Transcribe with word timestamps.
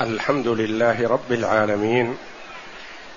الحمد 0.00 0.48
لله 0.48 1.08
رب 1.08 1.32
العالمين 1.32 2.16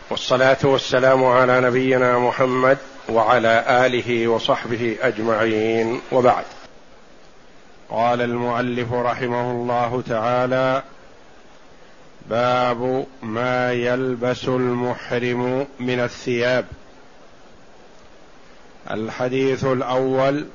والصلاة 0.09 0.57
والسلام 0.63 1.25
على 1.25 1.61
نبينا 1.61 2.19
محمد 2.19 2.77
وعلى 3.09 3.63
آله 3.85 4.27
وصحبه 4.27 4.97
أجمعين 5.01 6.01
وبعد. 6.11 6.45
قال 7.89 8.21
المؤلف 8.21 8.93
رحمه 8.93 9.51
الله 9.51 10.03
تعالى 10.09 10.83
باب 12.29 13.05
ما 13.23 13.73
يلبس 13.73 14.47
المحرم 14.47 15.67
من 15.79 15.99
الثياب. 15.99 16.65
الحديث 18.91 19.65
الأول 19.65 20.45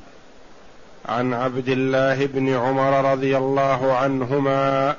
عن 1.06 1.34
عبد 1.34 1.68
الله 1.68 2.26
بن 2.26 2.54
عمر 2.54 3.12
رضي 3.12 3.36
الله 3.36 3.96
عنهما 3.96 4.96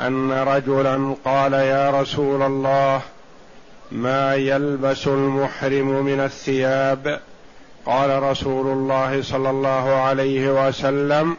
أن 0.00 0.32
رجلا 0.32 1.14
قال 1.24 1.52
يا 1.52 1.90
رسول 1.90 2.42
الله 2.42 3.00
ما 3.92 4.34
يلبس 4.34 5.06
المحرم 5.06 6.04
من 6.04 6.20
الثياب؟ 6.20 7.20
قال 7.86 8.22
رسول 8.22 8.66
الله 8.66 9.22
صلى 9.22 9.50
الله 9.50 9.94
عليه 9.94 10.68
وسلم 10.68 11.36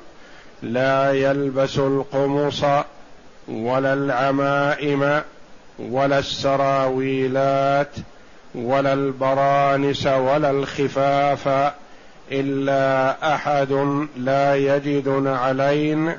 لا 0.63 1.13
يلبس 1.13 1.77
القمص 1.77 2.63
ولا 3.47 3.93
العمائم 3.93 5.21
ولا 5.79 6.19
السراويلات 6.19 7.95
ولا 8.55 8.93
البرانس 8.93 10.07
ولا 10.07 10.51
الخفاف 10.51 11.73
إلا 12.31 13.15
أحد 13.35 13.71
لا 14.17 14.55
يجد 14.55 15.07
نعلين 15.09 16.17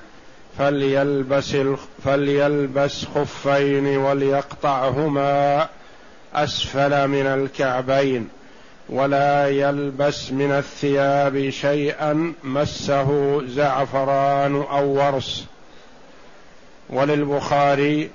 فليلبس 0.59 1.56
فليلبس 2.05 3.06
خفين 3.15 3.97
وليقطعهما 3.97 5.69
أسفل 6.34 7.09
من 7.09 7.27
الكعبين 7.27 8.29
ولا 8.88 9.49
يلبس 9.49 10.32
من 10.32 10.52
الثياب 10.52 11.51
شيئا 11.51 12.32
مسه 12.45 13.43
زعفران 13.46 14.54
أو 14.54 14.88
ورس. 14.88 15.45
وللبخاري 16.90 18.10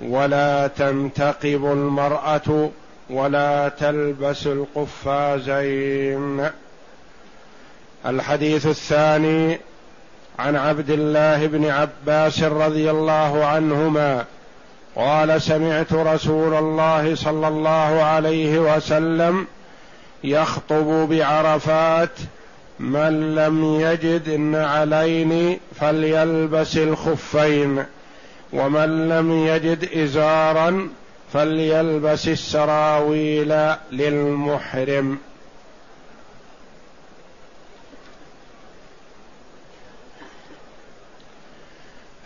ولا 0.00 0.66
تنتقب 0.66 1.72
المرأة 1.72 2.70
ولا 3.10 3.68
تلبس 3.68 4.46
القفازين. 4.46 6.50
الحديث 8.06 8.66
الثاني 8.66 9.60
عن 10.40 10.56
عبد 10.56 10.90
الله 10.90 11.46
بن 11.46 11.64
عباس 11.64 12.42
رضي 12.42 12.90
الله 12.90 13.44
عنهما 13.44 14.24
قال 14.96 15.42
سمعت 15.42 15.92
رسول 15.92 16.54
الله 16.54 17.14
صلى 17.14 17.48
الله 17.48 18.02
عليه 18.02 18.58
وسلم 18.58 19.46
يخطب 20.24 21.08
بعرفات 21.08 22.10
من 22.78 23.34
لم 23.34 23.80
يجد 23.80 24.28
النعلين 24.28 25.60
فليلبس 25.80 26.76
الخفين 26.76 27.84
ومن 28.52 29.08
لم 29.08 29.46
يجد 29.46 29.88
إزارا 29.94 30.88
فليلبس 31.32 32.28
السراويل 32.28 33.54
للمحرم 33.92 35.18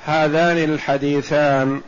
هذان 0.04 0.58
الحديثان 0.58 1.80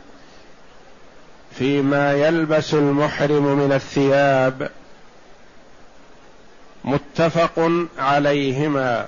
فيما 1.51 2.13
يلبس 2.13 2.73
المحرم 2.73 3.43
من 3.43 3.71
الثياب 3.71 4.69
متفق 6.83 7.71
عليهما. 7.99 9.05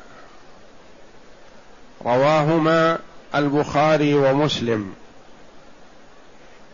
رواهما 2.06 2.98
البخاري 3.36 4.14
ومسلم. 4.14 4.94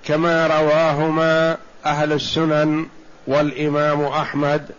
كما 0.05 0.47
رواهما 0.47 1.57
أهل 1.85 2.13
السنن 2.13 2.85
والإمام 3.27 4.03
أحمد 4.05 4.71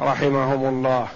رحمهم 0.00 0.68
الله. 0.68 1.08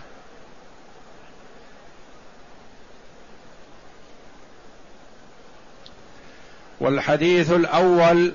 والحديث 6.82 7.52
الأول 7.52 8.32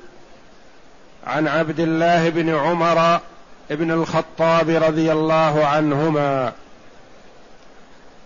عن 1.28 1.48
عبد 1.48 1.80
الله 1.80 2.30
بن 2.30 2.56
عمر 2.56 3.20
بن 3.70 3.92
الخطاب 3.92 4.70
رضي 4.70 5.12
الله 5.12 5.66
عنهما 5.66 6.54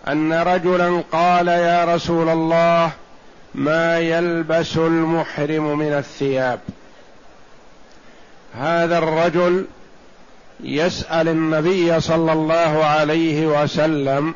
أن 0.07 0.33
رجلا 0.33 1.03
قال 1.11 1.47
يا 1.47 1.95
رسول 1.95 2.29
الله 2.29 2.91
ما 3.55 3.99
يلبس 3.99 4.77
المحرم 4.77 5.77
من 5.77 5.93
الثياب. 5.93 6.59
هذا 8.55 8.97
الرجل 8.97 9.65
يسأل 10.59 11.27
النبي 11.27 11.99
صلى 11.99 12.33
الله 12.33 12.85
عليه 12.85 13.47
وسلم 13.47 14.33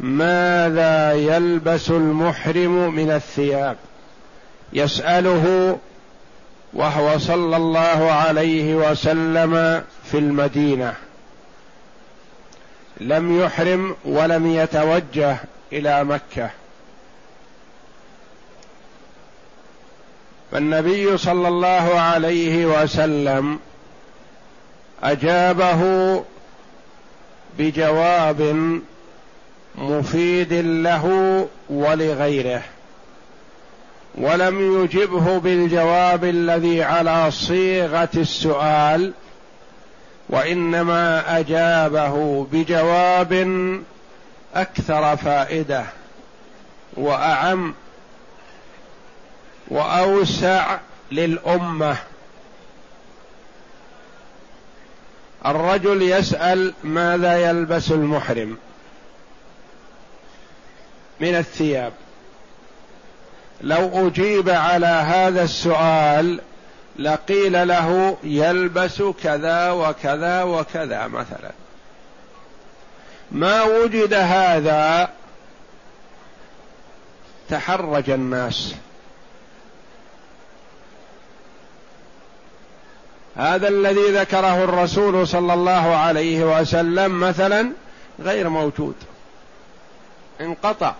ماذا 0.00 1.12
يلبس 1.12 1.90
المحرم 1.90 2.94
من 2.94 3.10
الثياب. 3.10 3.76
يسأله 4.72 5.78
وهو 6.72 7.18
صلى 7.18 7.56
الله 7.56 8.10
عليه 8.12 8.74
وسلم 8.74 9.84
في 10.04 10.18
المدينة. 10.18 10.94
لم 13.00 13.40
يحرم 13.40 13.96
ولم 14.04 14.46
يتوجه 14.46 15.36
إلى 15.72 16.04
مكة. 16.04 16.50
فالنبي 20.52 21.18
صلى 21.18 21.48
الله 21.48 22.00
عليه 22.00 22.66
وسلم 22.66 23.58
أجابه 25.02 25.82
بجواب 27.58 28.80
مفيد 29.78 30.52
له 30.52 31.46
ولغيره. 31.70 32.62
ولم 34.16 34.82
يجبه 34.82 35.38
بالجواب 35.38 36.24
الذي 36.24 36.82
على 36.82 37.30
صيغة 37.30 38.08
السؤال 38.16 39.12
وإنما 40.28 41.38
أجابه 41.38 42.46
بجواب 42.52 43.32
أكثر 44.54 45.16
فائدة 45.16 45.84
وأعم 46.96 47.74
وأوسع 49.68 50.78
للأمة. 51.12 51.96
الرجل 55.46 56.02
يسأل 56.02 56.74
ماذا 56.84 57.50
يلبس 57.50 57.90
المحرم 57.90 58.56
من 61.20 61.34
الثياب. 61.34 61.92
لو 63.60 64.08
أجيب 64.08 64.48
على 64.48 64.86
هذا 64.86 65.42
السؤال 65.42 66.40
لقيل 66.98 67.68
له 67.68 68.16
يلبس 68.24 69.02
كذا 69.22 69.70
وكذا 69.70 70.42
وكذا 70.42 71.06
مثلا. 71.06 71.50
ما 73.30 73.62
وجد 73.62 74.14
هذا 74.14 75.08
تحرج 77.48 78.10
الناس. 78.10 78.74
هذا 83.36 83.68
الذي 83.68 84.10
ذكره 84.12 84.64
الرسول 84.64 85.28
صلى 85.28 85.54
الله 85.54 85.96
عليه 85.96 86.60
وسلم 86.60 87.20
مثلا 87.20 87.72
غير 88.20 88.48
موجود. 88.48 88.94
انقطع. 90.40 90.94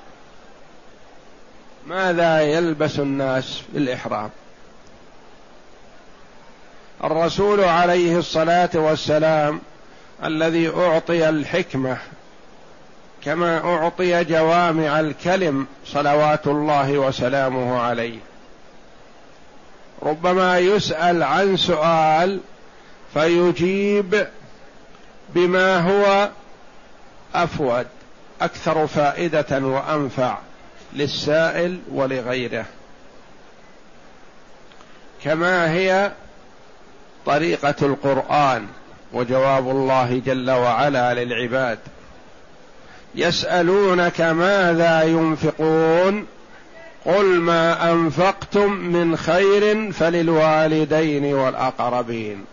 ماذا 1.87 2.41
يلبس 2.41 2.99
الناس 2.99 3.63
في 3.73 3.79
الإحرام؟ 3.79 4.31
الرسول 7.05 7.65
عليه 7.65 8.19
الصلاة 8.19 8.71
والسلام 8.75 9.61
الذي 10.25 10.69
أعطي 10.69 11.29
الحكمة 11.29 11.99
كما 13.25 13.59
أعطي 13.59 14.25
جوامع 14.25 15.01
الكلم 15.01 15.67
صلوات 15.87 16.47
الله 16.47 16.99
وسلامه 16.99 17.81
عليه. 17.81 18.19
ربما 20.03 20.59
يسأل 20.59 21.23
عن 21.23 21.57
سؤال 21.57 22.41
فيجيب 23.15 24.27
بما 25.35 25.81
هو 25.81 26.29
أفود 27.35 27.87
أكثر 28.41 28.87
فائدة 28.87 29.59
وأنفع. 29.67 30.39
للسائل 30.97 31.79
ولغيره. 31.93 32.65
كما 35.25 35.73
هي 35.73 36.13
طريقة 37.27 37.75
القرآن 37.83 38.67
وجواب 39.13 39.71
الله 39.71 40.23
جل 40.27 40.51
وعلا 40.51 41.15
للعباد. 41.15 41.79
يسألونك 43.15 44.21
ماذا 44.21 45.03
ينفقون؟ 45.03 46.27
قل 47.05 47.41
ما 47.41 47.93
أنفقتم 47.93 48.73
من 48.73 49.17
خير 49.17 49.93
فللوالدين 49.93 51.35
والأقربين. 51.35 52.45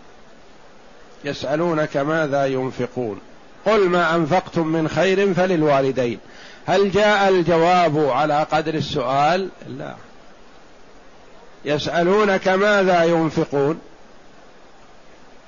يسألونك 1.24 1.96
ماذا 1.96 2.46
ينفقون؟ 2.46 3.20
قل 3.66 3.88
ما 3.88 4.14
أنفقتم 4.14 4.66
من 4.66 4.88
خير 4.88 5.34
فللوالدين. 5.34 6.18
هل 6.66 6.90
جاء 6.90 7.28
الجواب 7.28 8.08
على 8.10 8.46
قدر 8.52 8.74
السؤال؟ 8.74 9.48
لا. 9.78 9.94
يسألونك 11.64 12.48
ماذا 12.48 13.04
ينفقون؟ 13.04 13.80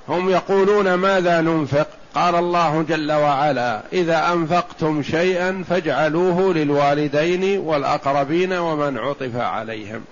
هم 0.08 0.30
يقولون 0.30 0.94
ماذا 0.94 1.40
ننفق؟ 1.40 1.86
قال 2.14 2.34
الله 2.34 2.82
جل 2.88 3.12
وعلا 3.12 3.82
إذا 3.92 4.32
أنفقتم 4.32 5.02
شيئا 5.02 5.64
فاجعلوه 5.70 6.54
للوالدين 6.54 7.58
والأقربين 7.58 8.52
ومن 8.52 8.98
عطف 8.98 9.36
عليهم. 9.36 10.04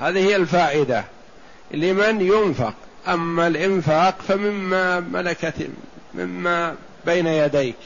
هذه 0.00 0.28
هي 0.28 0.36
الفائدة. 0.36 1.04
لمن 1.70 2.20
ينفق؟ 2.20 2.74
أما 3.08 3.46
الإنفاق 3.46 4.14
فمما 4.28 5.00
ملكت 5.00 5.68
مما 6.14 6.74
بين 7.06 7.26
يديك. 7.26 7.76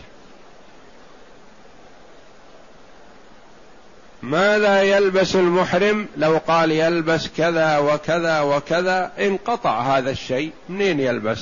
ماذا 4.22 4.82
يلبس 4.82 5.36
المحرم؟ 5.36 6.08
لو 6.16 6.40
قال 6.48 6.70
يلبس 6.70 7.28
كذا 7.36 7.78
وكذا 7.78 8.40
وكذا 8.40 9.12
انقطع 9.18 9.80
هذا 9.80 10.10
الشيء. 10.10 10.52
منين 10.68 11.00
يلبس؟ 11.00 11.38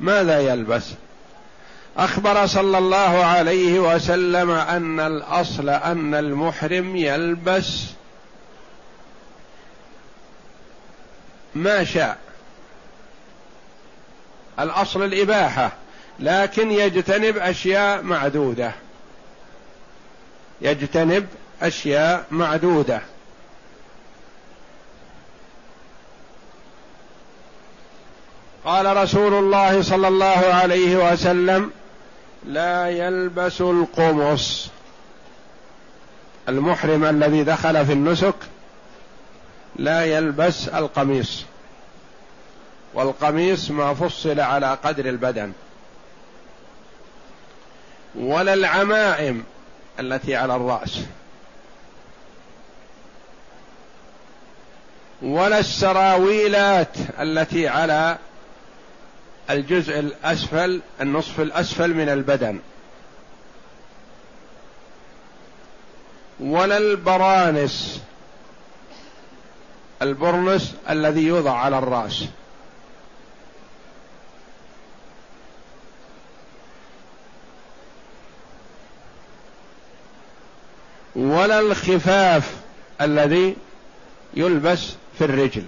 ماذا 0.00 0.40
يلبس؟ 0.40 0.84
أخبر 1.96 2.46
صلى 2.46 2.78
الله 2.78 3.24
عليه 3.24 3.78
وسلم 3.78 4.50
أن 4.50 5.00
الأصل 5.00 5.68
أن 5.68 6.14
المحرم 6.14 6.96
يلبس 6.96 7.84
ما 11.54 11.84
شاء. 11.84 12.18
الأصل 14.60 15.02
الإباحة 15.02 15.72
لكن 16.20 16.70
يجتنب 16.70 17.36
أشياء 17.36 18.02
معدودة. 18.02 18.72
يجتنب 20.60 21.26
أشياء 21.62 22.24
معدودة. 22.30 23.00
قال 28.64 28.96
رسول 28.96 29.34
الله 29.34 29.82
صلى 29.82 30.08
الله 30.08 30.54
عليه 30.54 31.12
وسلم 31.12 31.70
لا 32.44 32.88
يلبس 32.88 33.60
القمص. 33.60 34.68
المحرم 36.48 37.04
الذي 37.04 37.44
دخل 37.44 37.86
في 37.86 37.92
النسك 37.92 38.34
لا 39.76 40.04
يلبس 40.04 40.68
القميص. 40.68 41.44
والقميص 42.94 43.70
ما 43.70 43.94
فصل 43.94 44.40
على 44.40 44.78
قدر 44.84 45.08
البدن. 45.08 45.52
ولا 48.14 48.54
العمائم 48.54 49.44
التي 50.00 50.36
على 50.36 50.56
الرأس. 50.56 51.00
ولا 55.22 55.58
السراويلات 55.58 56.96
التي 57.20 57.68
على 57.68 58.18
الجزء 59.50 59.98
الأسفل 59.98 60.80
النصف 61.00 61.40
الأسفل 61.40 61.94
من 61.94 62.08
البدن. 62.08 62.58
ولا 66.40 66.76
البرانس 66.76 68.00
البرنس 70.02 70.74
الذي 70.90 71.22
يوضع 71.22 71.56
على 71.56 71.78
الرأس. 71.78 72.24
ولا 81.16 81.60
الخفاف 81.60 82.56
الذي 83.00 83.56
يلبس 84.34 84.94
في 85.20 85.26
الرجل. 85.26 85.64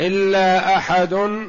إلا 0.00 0.76
أحد 0.76 1.40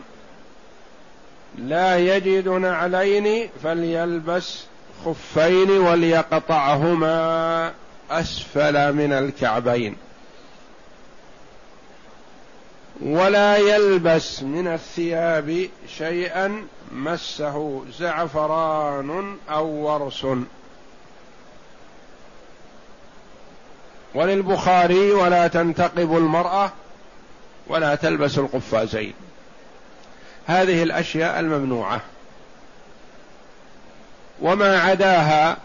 لا 1.58 1.98
يجد 1.98 2.48
نعلين 2.48 3.50
فليلبس 3.64 4.64
خفين 5.06 5.72
وليقطعهما 5.72 7.74
أسفل 8.12 8.94
من 8.94 9.14
الكعبين. 9.14 9.96
ولا 13.02 13.58
يلبس 13.58 14.44
من 14.44 14.68
الثياب 14.68 15.70
شيئا 15.98 16.68
مسه 16.92 17.84
زعفران 18.00 19.38
أو 19.50 19.68
ورس. 19.68 20.26
وللبخاري 24.14 25.12
ولا 25.12 25.48
تنتقب 25.48 26.18
المرأة 26.18 26.72
ولا 27.68 27.96
تلبس 27.96 28.38
القفازين. 28.38 29.14
هذه 30.48 30.84
الأشياء 30.84 31.40
الممنوعة. 31.40 32.02
وما 34.42 34.80
عداها 34.82 35.58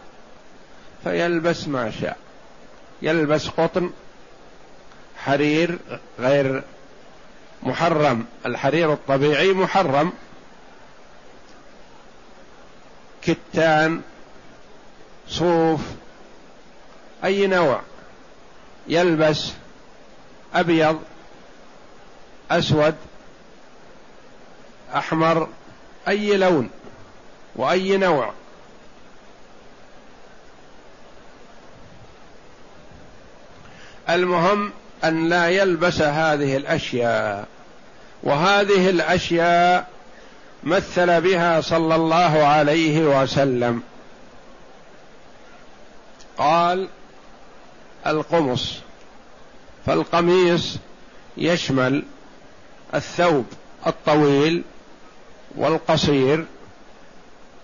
فيلبس 1.05 1.69
ما 1.69 1.91
شاء. 1.91 2.17
يلبس 3.03 3.49
قطن 3.49 3.91
حرير 5.19 5.79
غير 6.19 6.63
محرم. 7.63 8.27
الحرير 8.47 8.93
الطبيعي 8.93 9.53
محرم. 9.53 10.13
كتان 13.23 14.01
صوف 15.29 15.81
أي 17.25 17.47
نوع. 17.47 17.81
يلبس 18.89 19.53
أبيض 20.55 21.03
أسود 22.51 22.95
أحمر 24.95 25.49
أي 26.09 26.37
لون 26.37 26.71
وأي 27.57 27.97
نوع. 27.97 28.33
المهم 34.09 34.73
أن 35.05 35.29
لا 35.29 35.49
يلبس 35.49 36.03
هذه 36.03 36.57
الأشياء 36.57 37.47
وهذه 38.23 38.91
الأشياء 38.91 39.89
مثل 40.63 41.21
بها 41.21 41.61
صلى 41.61 41.95
الله 41.95 42.45
عليه 42.47 43.23
وسلم. 43.23 43.83
قال 46.39 46.89
القمص 48.07 48.75
فالقميص 49.87 50.77
يشمل 51.37 52.03
الثوب 52.95 53.47
الطويل 53.87 54.63
والقصير 55.57 56.45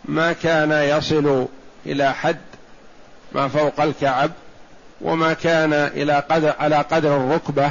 ما 0.04 0.32
كان 0.32 0.72
يصل 0.72 1.46
إلى 1.86 2.14
حد 2.14 2.40
ما 3.32 3.48
فوق 3.48 3.80
الكعب 3.80 4.30
وما 5.00 5.32
كان 5.32 5.72
إلى 5.72 6.24
قدر 6.30 6.54
على 6.58 6.76
قدر 6.76 7.16
الركبة. 7.16 7.70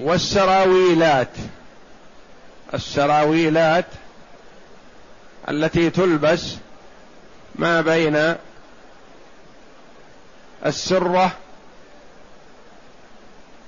والسراويلات 0.00 1.28
السراويلات 2.74 3.86
التي 5.48 5.90
تلبس 5.90 6.56
ما 7.54 7.80
بين 7.80 8.34
السرة 10.66 11.32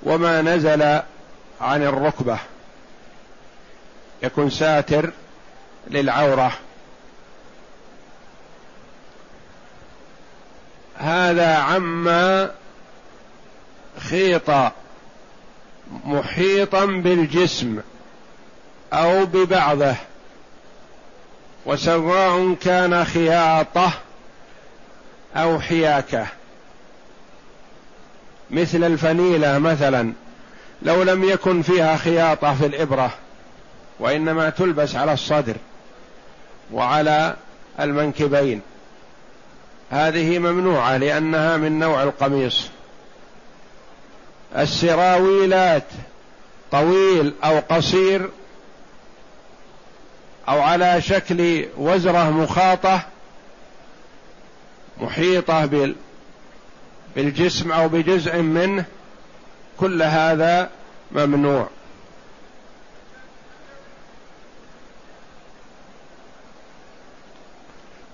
وما 0.02 0.42
نزل 0.42 0.82
عن 1.60 1.82
الركبة. 1.82 2.38
يكون 4.22 4.50
ساتر 4.50 5.10
للعورة. 5.86 6.52
هذا 10.96 11.54
عما 11.54 12.50
خيط 13.98 14.50
محيطا 16.04 16.84
بالجسم. 16.84 17.80
أو 18.92 19.26
ببعضه. 19.26 19.94
وسواء 21.66 22.54
كان 22.54 23.04
خياطة 23.04 23.92
أو 25.36 25.60
حياكة. 25.60 26.26
مثل 28.50 28.84
الفنيلة 28.84 29.58
مثلا. 29.58 30.12
لو 30.82 31.02
لم 31.02 31.24
يكن 31.24 31.62
فيها 31.62 31.96
خياطة 31.96 32.54
في 32.54 32.66
الإبرة 32.66 33.10
وإنما 33.98 34.50
تلبس 34.50 34.96
على 34.96 35.12
الصدر 35.12 35.56
وعلى 36.72 37.36
المنكبين. 37.80 38.60
هذه 39.90 40.38
ممنوعة 40.38 40.96
لأنها 40.96 41.56
من 41.56 41.78
نوع 41.78 42.02
القميص. 42.02 42.66
السراويلات 44.56 45.84
طويل 46.72 47.34
أو 47.44 47.58
قصير 47.58 48.30
أو 50.50 50.62
على 50.62 51.02
شكل 51.02 51.66
وزرة 51.76 52.30
مخاطة 52.30 53.00
محيطة 55.00 55.92
بالجسم 57.16 57.72
أو 57.72 57.88
بجزء 57.88 58.36
منه 58.36 58.84
كل 59.78 60.02
هذا 60.02 60.70
ممنوع. 61.12 61.68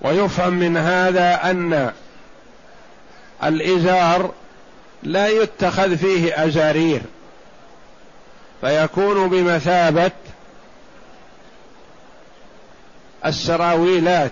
ويفهم 0.01 0.53
من 0.53 0.77
هذا 0.77 1.51
أن 1.51 1.91
الإزار 3.43 4.31
لا 5.03 5.27
يتخذ 5.27 5.97
فيه 5.97 6.45
أزارير 6.45 7.01
فيكون 8.61 9.29
بمثابة 9.29 10.11
السراويلات 13.25 14.31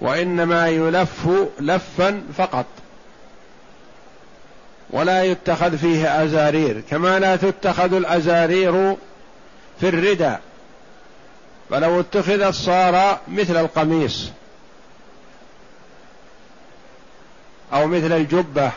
وإنما 0.00 0.68
يلف 0.68 1.28
لفا 1.60 2.22
فقط 2.38 2.66
ولا 4.90 5.24
يتخذ 5.24 5.78
فيه 5.78 6.24
أزارير 6.24 6.82
كما 6.90 7.18
لا 7.18 7.36
تتخذ 7.36 7.94
الأزارير 7.94 8.96
في 9.80 9.88
الردى. 9.88 10.36
فلو 11.70 12.00
اتخذت 12.00 12.54
صار 12.54 13.20
مثل 13.28 13.56
القميص 13.56 14.28
أو 17.72 17.86
مثل 17.86 18.12
الجبة 18.12 18.70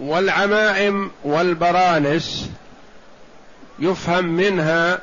والعمائم 0.00 1.10
والبرانس 1.24 2.50
يفهم 3.78 4.24
منها 4.24 4.98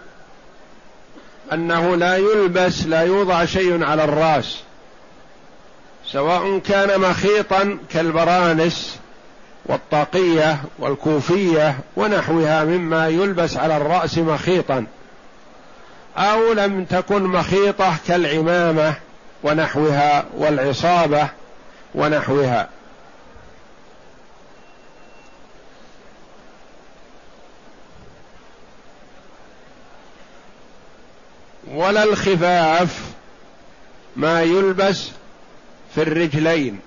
أنه 1.53 1.95
لا 1.95 2.17
يلبس 2.17 2.85
لا 2.85 3.01
يوضع 3.01 3.45
شيء 3.45 3.83
على 3.83 4.03
الرأس 4.03 4.57
سواء 6.05 6.59
كان 6.59 7.01
مخيطا 7.01 7.77
كالبرانس 7.89 8.99
والطاقية 9.65 10.57
والكوفية 10.79 11.77
ونحوها 11.95 12.63
مما 12.63 13.07
يلبس 13.07 13.57
على 13.57 13.77
الرأس 13.77 14.17
مخيطا 14.17 14.85
أو 16.17 16.53
لم 16.53 16.85
تكن 16.85 17.23
مخيطة 17.23 17.95
كالعمامة 18.07 18.93
ونحوها 19.43 20.25
والعصابة 20.37 21.27
ونحوها. 21.95 22.69
ولا 31.73 32.03
الخفاف 32.03 32.99
ما 34.15 34.41
يلبس 34.41 35.09
في 35.95 36.01
الرجلين 36.01 36.79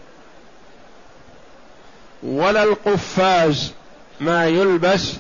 ولا 2.23 2.63
القفاز 2.63 3.73
ما 4.21 4.47
يلبس 4.47 5.13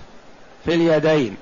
في 0.65 0.75
اليدين. 0.75 1.37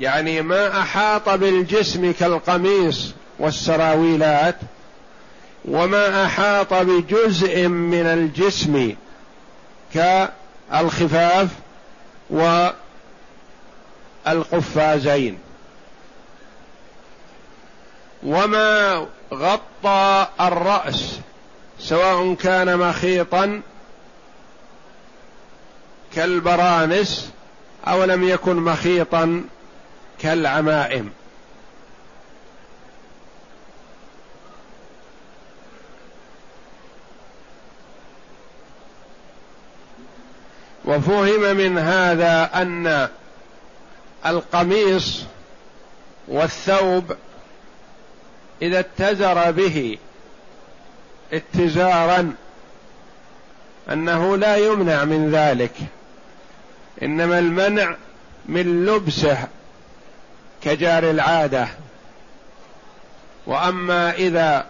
يعني 0.00 0.42
ما 0.42 0.80
أحاط 0.80 1.28
بالجسم 1.28 2.12
كالقميص 2.12 3.12
والسراويلات 3.38 4.56
وما 5.64 6.24
أحاط 6.24 6.74
بجزء 6.74 7.68
من 7.68 8.06
الجسم 8.06 8.94
كالخفاف 9.94 11.48
والقفازين. 14.26 15.38
وما 18.22 19.06
غطى 19.34 20.26
الرأس 20.40 21.18
سواء 21.78 22.34
كان 22.34 22.78
مخيطا 22.78 23.60
كالبرانس 26.14 27.30
أو 27.86 28.04
لم 28.04 28.28
يكن 28.28 28.56
مخيطا 28.56 29.44
كالعمائم. 30.18 31.12
وفهم 40.84 41.56
من 41.56 41.78
هذا 41.78 42.50
أن 42.54 43.08
القميص 44.26 45.22
والثوب 46.28 47.16
إذا 48.62 48.80
اتزر 48.80 49.50
به 49.50 49.98
اتزارا 51.32 52.32
أنه 53.92 54.36
لا 54.36 54.56
يمنع 54.56 55.04
من 55.04 55.30
ذلك 55.30 55.72
إنما 57.02 57.38
المنع 57.38 57.96
من 58.46 58.86
لبسه 58.86 59.38
كجار 60.62 61.10
العادة. 61.10 61.68
وأما 63.46 64.14
إذا 64.14 64.66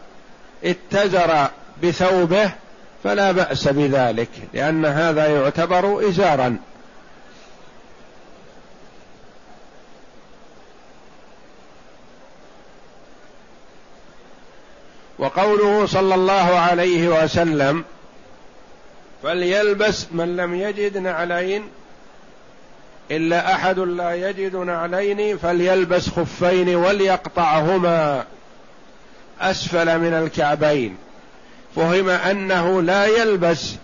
اتزر 0.64 1.48
بثوبه 1.82 2.50
فلا 3.04 3.32
بأس 3.32 3.68
بذلك 3.68 4.28
لأن 4.54 4.86
هذا 4.86 5.26
يعتبر 5.26 6.08
إزارا. 6.08 6.56
وقوله 15.20 15.86
صلى 15.86 16.14
الله 16.14 16.58
عليه 16.58 17.24
وسلم 17.24 17.84
فليلبس 19.22 20.06
من 20.12 20.36
لم 20.36 20.54
يجد 20.54 20.98
نعلين 20.98 21.68
إلا 23.10 23.54
أحد 23.54 23.78
لا 23.78 24.14
يجد 24.14 24.56
نعلين 24.56 25.38
فليلبس 25.38 26.08
خفين 26.08 26.76
وليقطعهما 26.76 28.24
أسفل 29.40 29.98
من 29.98 30.14
الكعبين. 30.14 30.96
فهم 31.76 32.08
أنه 32.08 32.82
لا 32.82 33.06
يلبس 33.06 33.74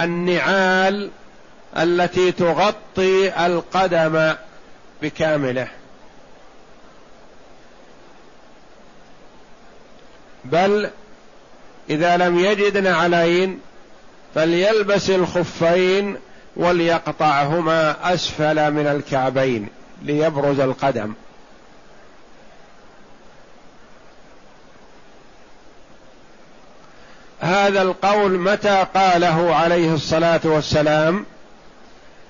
النعال 0.00 1.10
التي 1.76 2.32
تغطي 2.32 3.46
القدم 3.46 4.32
بكامله. 5.02 5.68
بل 10.44 10.90
إذا 11.90 12.16
لم 12.16 12.38
يجد 12.38 12.76
نعلين 12.76 13.60
فليلبس 14.34 15.10
الخفين 15.10 16.16
وليقطعهما 16.56 18.14
أسفل 18.14 18.70
من 18.70 18.86
الكعبين 18.86 19.68
ليبرز 20.02 20.60
القدم. 20.60 21.12
هذا 27.40 27.82
القول 27.82 28.38
متى 28.38 28.86
قاله 28.94 29.54
عليه 29.54 29.94
الصلاة 29.94 30.40
والسلام 30.44 31.26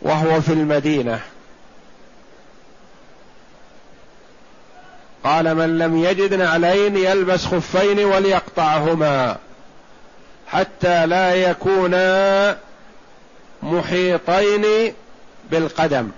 وهو 0.03 0.41
في 0.41 0.53
المدينة؟ 0.53 1.21
قال 5.25 5.55
من 5.55 5.79
لم 5.79 6.05
يجد 6.05 6.35
نعلين 6.35 6.97
يلبس 6.97 7.47
خفين 7.47 8.05
وليقطعهما 8.05 9.37
حتى 10.47 11.07
لا 11.07 11.35
يكونا 11.35 12.59
محيطين 13.63 14.95
بالقدم. 15.51 16.11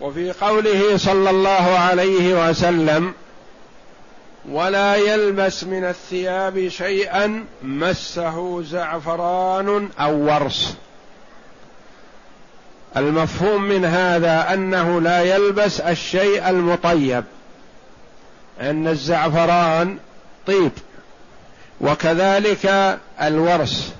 وفي 0.00 0.32
قوله 0.32 0.96
صلى 0.96 1.30
الله 1.30 1.78
عليه 1.78 2.48
وسلم 2.48 3.14
ولا 4.48 4.96
يلبس 4.96 5.64
من 5.64 5.84
الثياب 5.84 6.68
شيئا 6.68 7.44
مسه 7.62 8.62
زعفران 8.62 9.88
أو 10.00 10.18
ورس. 10.26 10.76
المفهوم 12.96 13.62
من 13.62 13.84
هذا 13.84 14.54
أنه 14.54 15.00
لا 15.00 15.22
يلبس 15.22 15.80
الشيء 15.80 16.50
المطيب 16.50 17.24
إن 18.60 18.88
الزعفران 18.88 19.98
طيب 20.46 20.72
وكذلك 21.80 22.98
الورس 23.22 23.92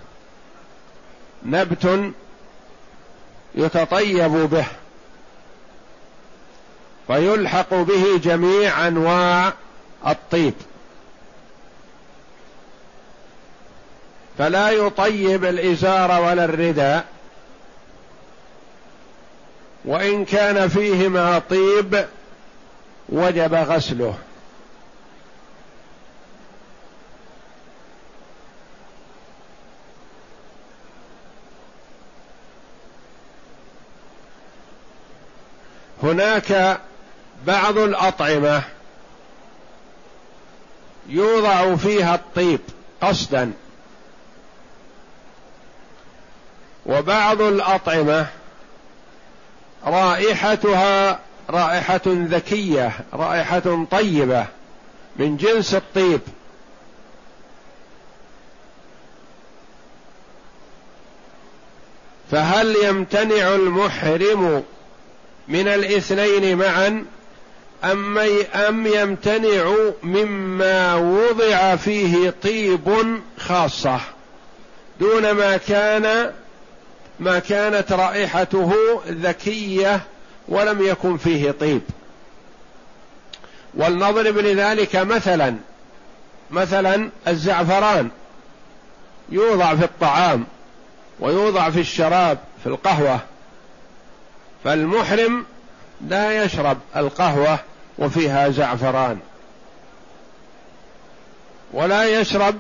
نبت 1.47 2.13
يتطيب 3.55 4.33
به 4.33 4.67
فيلحق 7.07 7.75
به 7.75 8.19
جميع 8.25 8.89
أنواع 8.89 9.53
الطيب. 10.07 10.55
فلا 14.39 14.71
يطيب 14.71 15.45
الإزار 15.45 16.23
ولا 16.23 16.45
الرداء 16.45 17.05
وإن 19.85 20.25
كان 20.25 20.69
فيهما 20.69 21.39
طيب 21.39 22.07
وجب 23.09 23.55
غسله. 23.55 24.19
هناك 36.03 36.81
بعض 37.47 37.79
الأطعمة 37.79 38.63
يوضع 41.09 41.77
فيها 41.77 42.15
الطيب 42.15 42.61
قصدا. 43.03 43.53
وبعض 46.87 47.43
الأطعمة 47.43 48.27
رائحتها 49.85 51.21
رائحة 51.51 52.01
ذكية 52.07 52.93
رائحة 53.13 53.85
طيبة 53.91 54.47
من 55.17 55.37
جنس 55.37 55.75
الطيب. 55.75 56.21
فهل 62.31 62.77
يمتنع 62.85 63.55
المحرم 63.55 64.65
من 65.49 65.69
الاثنين 65.69 66.59
معا؟ 66.59 67.05
أم, 67.85 68.19
أم 68.55 68.87
يمتنع 68.87 69.75
مما 70.03 70.95
وضع 70.95 71.77
فيه 71.77 72.35
طيب 72.43 73.21
خاصة 73.39 74.01
دون 75.01 75.31
ما 75.31 75.57
كان 75.57 76.33
ما 77.21 77.39
كانت 77.39 77.93
رائحته 77.93 79.01
ذكية 79.09 80.01
ولم 80.49 80.87
يكن 80.87 81.17
فيه 81.17 81.51
طيب. 81.51 81.83
ولنضرب 83.75 84.39
لذلك 84.39 84.97
مثلا 84.97 85.57
مثلا 86.51 87.11
الزعفران. 87.29 88.11
يوضع 89.29 89.75
في 89.75 89.85
الطعام 89.85 90.47
ويوضع 91.21 91.71
في 91.71 91.81
الشراب 91.81 92.39
في 92.63 92.67
القهوة. 92.69 93.21
فالمحرم 94.65 95.45
لا 96.09 96.45
يشرب 96.45 96.79
القهوة 96.97 97.59
وفيها 97.99 98.49
زعفران. 98.51 99.19
ولا 101.73 102.21
يشرب 102.21 102.55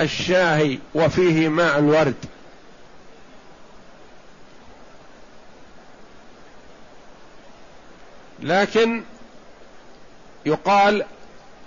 الشاهي 0.00 0.78
وفيه 0.94 1.48
ماء 1.48 1.78
الورد. 1.78 2.14
لكن 8.40 9.02
يقال 10.46 11.04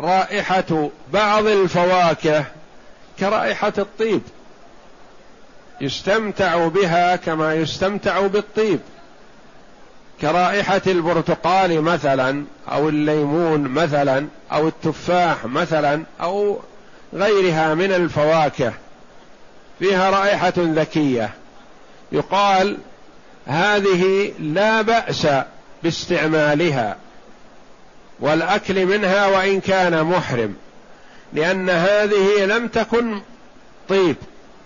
رائحة 0.01 0.89
بعض 1.13 1.45
الفواكه 1.45 2.45
كرائحة 3.19 3.73
الطيب. 3.77 4.21
يستمتع 5.81 6.67
بها 6.67 7.15
كما 7.15 7.53
يستمتع 7.53 8.27
بالطيب. 8.27 8.79
كرائحة 10.21 10.81
البرتقال 10.87 11.81
مثلا 11.81 12.43
أو 12.71 12.89
الليمون 12.89 13.61
مثلا 13.61 14.27
أو 14.51 14.67
التفاح 14.67 15.45
مثلا 15.45 16.03
أو 16.21 16.59
غيرها 17.13 17.73
من 17.73 17.91
الفواكه 17.91 18.73
فيها 19.79 20.09
رائحة 20.09 20.53
ذكية. 20.57 21.29
يقال 22.11 22.77
هذه 23.47 24.31
لا 24.39 24.81
بأس 24.81 25.27
باستعمالها 25.83 26.97
والأكل 28.19 28.85
منها 28.85 29.27
وإن 29.27 29.59
كان 29.59 30.03
محرم 30.03 30.55
لأن 31.33 31.69
هذه 31.69 32.45
لم 32.45 32.67
تكن 32.67 33.21
طيب 33.89 34.15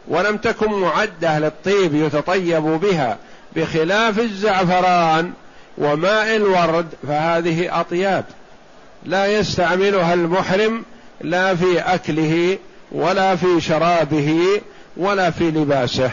ولم 0.07 0.37
تكن 0.37 0.71
معدة 0.71 1.39
للطيب 1.39 1.95
يتطيب 1.95 2.63
بها. 2.63 3.17
بخلاف 3.55 4.19
الزعفران 4.19 5.33
وماء 5.77 6.35
الورد 6.35 6.87
فهذه 7.07 7.79
أطياب 7.81 8.25
لا 9.05 9.25
يستعملها 9.39 10.13
المحرم 10.13 10.83
لا 11.21 11.55
في 11.55 11.79
أكله 11.79 12.57
ولا 12.91 13.35
في 13.35 13.61
شرابه 13.61 14.61
ولا 14.97 15.31
في 15.31 15.51
لباسه. 15.51 16.11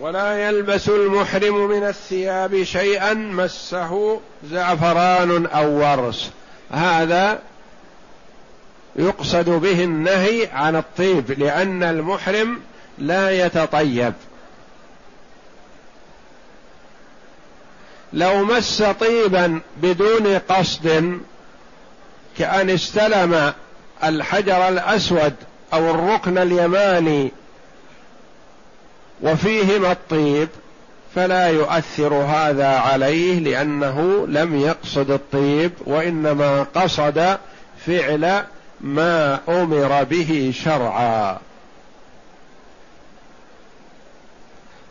ولا 0.00 0.48
يلبس 0.48 0.88
المحرم 0.88 1.68
من 1.68 1.82
الثياب 1.82 2.62
شيئا 2.62 3.14
مسه 3.14 4.20
زعفران 4.50 5.46
أو 5.46 5.70
ورس. 5.70 6.30
هذا 6.70 7.38
يقصد 8.96 9.50
به 9.50 9.84
النهي 9.84 10.48
عن 10.52 10.76
الطيب 10.76 11.30
لأن 11.38 11.82
المحرم 11.82 12.60
لا 13.00 13.30
يتطيب. 13.46 14.12
لو 18.12 18.44
مس 18.44 18.82
طيبا 18.82 19.60
بدون 19.76 20.38
قصد 20.38 21.18
كأن 22.38 22.70
استلم 22.70 23.52
الحجر 24.04 24.68
الأسود 24.68 25.34
أو 25.72 25.90
الركن 25.90 26.38
اليماني 26.38 27.32
وفيهما 29.22 29.92
الطيب 29.92 30.48
فلا 31.14 31.48
يؤثر 31.48 32.14
هذا 32.14 32.68
عليه 32.68 33.38
لأنه 33.38 34.26
لم 34.28 34.60
يقصد 34.60 35.10
الطيب 35.10 35.72
وإنما 35.86 36.66
قصد 36.74 37.38
فعل 37.86 38.42
ما 38.80 39.40
أمر 39.48 40.04
به 40.04 40.52
شرعا. 40.64 41.38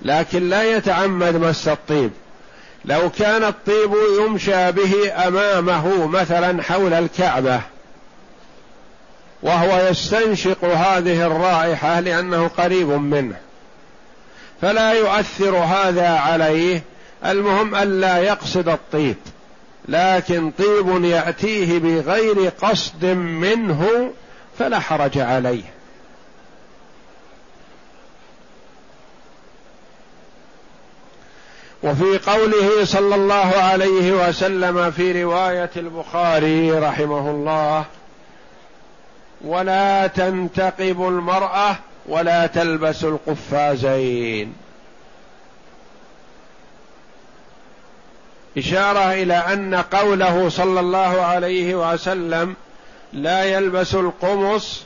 لكن 0.01 0.49
لا 0.49 0.63
يتعمد 0.63 1.35
مس 1.35 1.67
الطيب. 1.67 2.11
لو 2.85 3.09
كان 3.09 3.43
الطيب 3.43 3.93
يمشى 4.21 4.71
به 4.71 5.13
أمامه 5.27 6.07
مثلا 6.07 6.63
حول 6.63 6.93
الكعبة 6.93 7.61
وهو 9.43 9.87
يستنشق 9.89 10.65
هذه 10.65 11.25
الرائحة 11.25 11.99
لأنه 11.99 12.47
قريب 12.47 12.87
منه 12.87 13.35
فلا 14.61 14.91
يؤثر 14.91 15.55
هذا 15.55 16.09
عليه. 16.09 16.81
المهم 17.25 17.75
الا 17.75 18.17
يقصد 18.17 18.69
الطيب 18.69 19.15
لكن 19.87 20.51
طيب 20.51 21.05
يأتيه 21.05 21.79
بغير 21.79 22.51
قصد 22.61 23.05
منه 23.05 24.11
فلا 24.59 24.79
حرج 24.79 25.17
عليه. 25.17 25.78
وفي 31.83 32.17
قوله 32.31 32.85
صلى 32.85 33.15
الله 33.15 33.55
عليه 33.55 34.27
وسلم 34.27 34.91
في 34.91 35.23
رواية 35.23 35.69
البخاري 35.77 36.71
رحمه 36.71 37.29
الله 37.29 37.85
ولا 39.41 40.07
تنتقب 40.07 41.07
المرأة 41.07 41.75
ولا 42.05 42.47
تلبس 42.47 43.03
القفازين. 43.03 44.53
إشارة 48.57 49.13
إلى 49.13 49.33
أن 49.33 49.75
قوله 49.75 50.49
صلى 50.49 50.79
الله 50.79 51.21
عليه 51.21 51.93
وسلم 51.93 52.55
لا 53.13 53.43
يلبس 53.43 53.95
القمص 53.95 54.83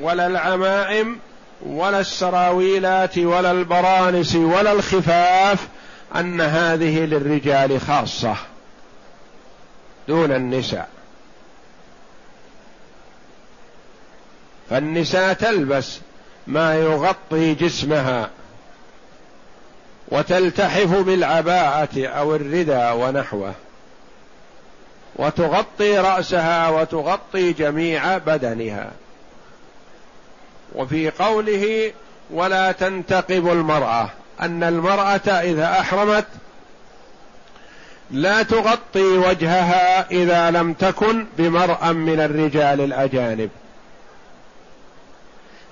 ولا 0.00 0.26
العمائم 0.26 1.18
ولا 1.66 2.00
السراويلات 2.00 3.18
ولا 3.18 3.50
البرانس 3.50 4.36
ولا 4.36 4.72
الخفاف 4.72 5.68
أن 6.14 6.40
هذه 6.40 7.04
للرجال 7.04 7.80
خاصة 7.80 8.36
دون 10.08 10.32
النساء. 10.32 10.88
فالنساء 14.70 15.32
تلبس 15.32 16.00
ما 16.46 16.74
يغطي 16.74 17.54
جسمها 17.54 18.30
وتلتحف 20.08 20.98
بالعباءة 20.98 22.06
أو 22.06 22.34
الردى 22.34 22.90
ونحوه 22.90 23.54
وتغطي 25.16 25.98
رأسها 25.98 26.68
وتغطي 26.68 27.52
جميع 27.52 28.18
بدنها. 28.18 28.90
وفي 30.74 31.10
قوله 31.10 31.92
ولا 32.30 32.72
تنتقب 32.72 33.48
المرأة. 33.48 34.10
أن 34.40 34.62
المرأة 34.62 35.30
إذا 35.30 35.80
أحرمت 35.80 36.26
لا 38.10 38.42
تغطي 38.42 39.02
وجهها 39.02 40.10
إذا 40.10 40.50
لم 40.50 40.72
تكن 40.72 41.26
بمرأ 41.38 41.92
من 41.92 42.20
الرجال 42.20 42.80
الأجانب. 42.80 43.50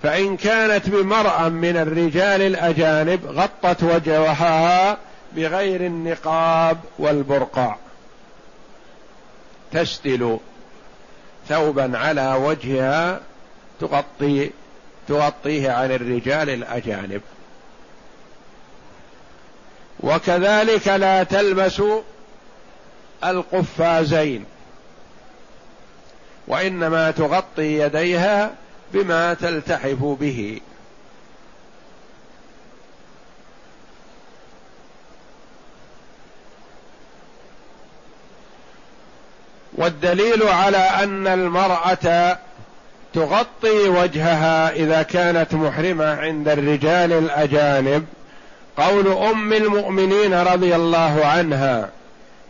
فإن 0.03 0.37
كانت 0.37 0.89
بمرأ 0.89 1.49
من 1.49 1.77
الرجال 1.77 2.43
الأجانب 2.43 3.27
غطت 3.27 3.83
وجهها 3.83 4.97
بغير 5.33 5.81
النقاب 5.81 6.79
والبرقع. 6.99 7.77
تسدل 9.73 10.39
ثوبا 11.49 11.99
على 11.99 12.35
وجهها 12.35 13.21
تغطي 13.81 14.51
تغطيه 15.09 15.73
عن 15.73 15.91
الرجال 15.91 16.51
الأجانب. 16.51 17.21
وكذلك 20.01 20.89
لا 20.89 21.23
تلبس 21.23 21.83
القفازين 23.25 24.45
وإنما 26.49 27.11
تغطي 27.11 27.79
يديها 27.79 28.55
بما 28.93 29.35
تلتحف 29.35 30.03
به. 30.03 30.61
والدليل 39.75 40.43
على 40.43 40.77
أن 40.77 41.27
المرأة 41.27 42.39
تغطي 43.15 43.89
وجهها 43.89 44.71
إذا 44.71 45.03
كانت 45.03 45.55
محرمة 45.55 46.05
عند 46.05 46.49
الرجال 46.49 47.13
الأجانب 47.13 48.07
قول 48.77 49.09
أم 49.09 49.53
المؤمنين 49.53 50.35
رضي 50.35 50.77
الله 50.77 51.27
عنها 51.27 51.89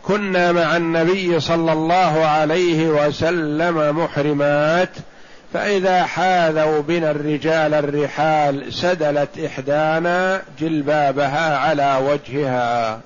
كنا 0.03 0.51
مع 0.51 0.77
النبي 0.77 1.39
صلى 1.39 1.73
الله 1.73 2.25
عليه 2.25 2.87
وسلم 2.87 3.99
محرمات 3.99 4.89
فإذا 5.53 6.03
حاذوا 6.03 6.81
بنا 6.81 7.11
الرجال 7.11 7.73
الرحال 7.73 8.73
سدلت 8.73 9.39
إحدانا 9.45 10.41
جلبابها 10.59 11.57
على 11.57 12.01
وجهها 12.03 12.99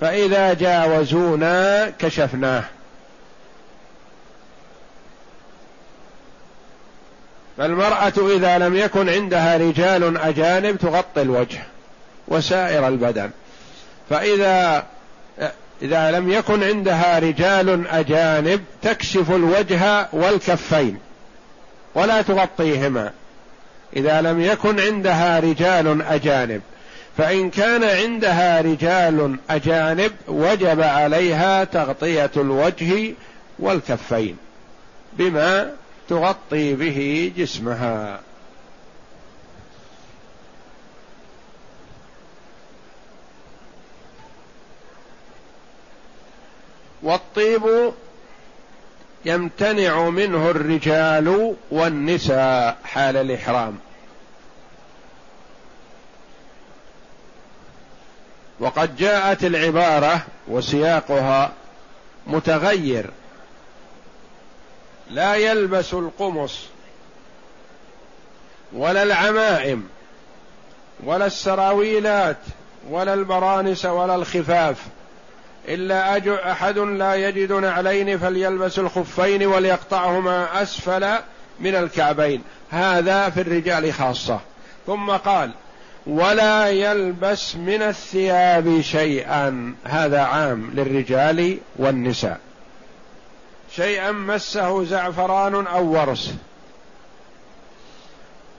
فإذا 0.00 0.54
جاوزونا 0.54 1.90
كشفناه. 1.98 2.64
فالمرأة 7.58 8.12
إذا 8.36 8.58
لم 8.58 8.76
يكن 8.76 9.08
عندها 9.08 9.56
رجال 9.56 10.16
أجانب 10.18 10.76
تغطي 10.76 11.22
الوجه. 11.22 11.58
وسائر 12.28 12.88
البدن. 12.88 13.30
فإذا 14.10 14.86
إذا 15.82 16.10
لم 16.10 16.32
يكن 16.32 16.62
عندها 16.62 17.18
رجال 17.18 17.88
أجانب 17.88 18.64
تكشف 18.82 19.30
الوجه 19.30 20.08
والكفين 20.12 20.98
ولا 21.94 22.22
تغطيهما. 22.22 23.12
إذا 23.96 24.20
لم 24.20 24.40
يكن 24.40 24.80
عندها 24.80 25.40
رجال 25.40 26.02
أجانب 26.02 26.62
فإن 27.16 27.50
كان 27.50 27.84
عندها 27.84 28.60
رجال 28.60 29.36
أجانب 29.50 30.12
وجب 30.28 30.80
عليها 30.80 31.64
تغطية 31.64 32.30
الوجه 32.36 33.12
والكفين 33.58 34.36
بما 35.12 35.70
تغطي 36.08 36.74
به 36.74 37.32
جسمها. 37.36 38.20
والطيب 47.06 47.92
يمتنع 49.24 50.08
منه 50.08 50.50
الرجال 50.50 51.56
والنساء 51.70 52.78
حال 52.84 53.16
الإحرام. 53.16 53.78
وقد 58.60 58.96
جاءت 58.96 59.44
العبارة 59.44 60.20
وسياقها 60.48 61.52
متغير. 62.26 63.10
لا 65.10 65.34
يلبس 65.34 65.94
القمص 65.94 66.60
ولا 68.72 69.02
العمائم 69.02 69.88
ولا 71.04 71.26
السراويلات 71.26 72.40
ولا 72.90 73.14
البرانس 73.14 73.84
ولا 73.84 74.14
الخفاف. 74.14 74.76
إلا 75.68 76.16
أجو 76.16 76.34
أحد 76.34 76.78
لا 76.78 77.14
يجد 77.14 77.52
نعلين 77.52 78.18
فليلبس 78.18 78.78
الخفين 78.78 79.46
وليقطعهما 79.46 80.62
أسفل 80.62 81.06
من 81.60 81.74
الكعبين. 81.74 82.42
هذا 82.70 83.30
في 83.30 83.40
الرجال 83.40 83.92
خاصة. 83.92 84.40
ثم 84.86 85.10
قال 85.10 85.50
ولا 86.06 86.70
يلبس 86.70 87.56
من 87.56 87.82
الثياب 87.82 88.80
شيئا. 88.80 89.74
هذا 89.84 90.20
عام 90.20 90.70
للرجال 90.74 91.58
والنساء. 91.76 92.40
شيئا 93.76 94.12
مسه 94.12 94.84
زعفران 94.84 95.66
أو 95.66 95.84
ورس. 95.84 96.34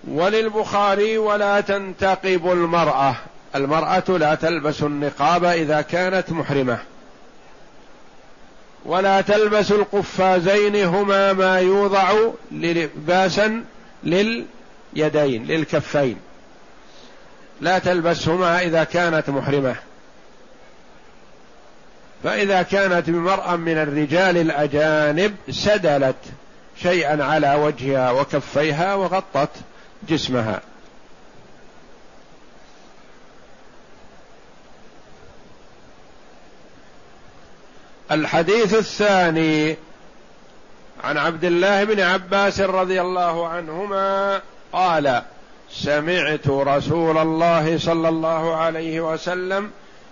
وللبخاري 0.08 1.18
ولا 1.18 1.62
تنتقب 1.62 2.52
المرأة. 2.52 3.16
المرأة 3.56 4.04
لا 4.10 4.36
تلبس 4.36 4.84
النقاب 4.84 5.46
إذا 5.46 5.82
كانت 5.82 6.32
محرمة. 6.32 6.80
ولا 8.86 9.22
تلبس 9.22 9.72
القفازين 9.72 10.86
هما 10.86 11.34
ما 11.34 11.60
يوضع 11.60 12.14
لباسا 12.52 13.64
لليدين 14.04 15.46
للكفين. 15.46 16.18
لا 17.62 17.80
تلبسهما 17.80 18.62
إذا 18.62 18.84
كانت 18.84 19.30
محرمة. 19.30 19.76
فإذا 22.24 22.62
كانت 22.62 23.10
بمرأة 23.10 23.56
من 23.56 23.78
الرجال 23.78 24.38
الأجانب 24.38 25.36
سدلت 25.50 26.16
شيئا 26.82 27.24
على 27.24 27.56
وجهها 27.56 28.12
وكفيها 28.12 28.96
وغطت 28.96 29.50
جسمها. 30.10 30.62
الحديث 38.12 38.74
الثاني 38.74 39.78
عن 41.04 41.18
عبد 41.18 41.44
الله 41.44 41.84
بن 41.84 42.00
عباس 42.00 42.62
رضي 42.62 43.02
الله 43.02 43.48
عنهما 43.48 44.42
قال 44.74 45.22
سمعت 45.72 46.48
رسول 46.48 47.18
الله 47.18 47.78
صلى 47.78 48.10
الله 48.10 48.56
عليه 48.56 49.02
وسلم 49.14 49.72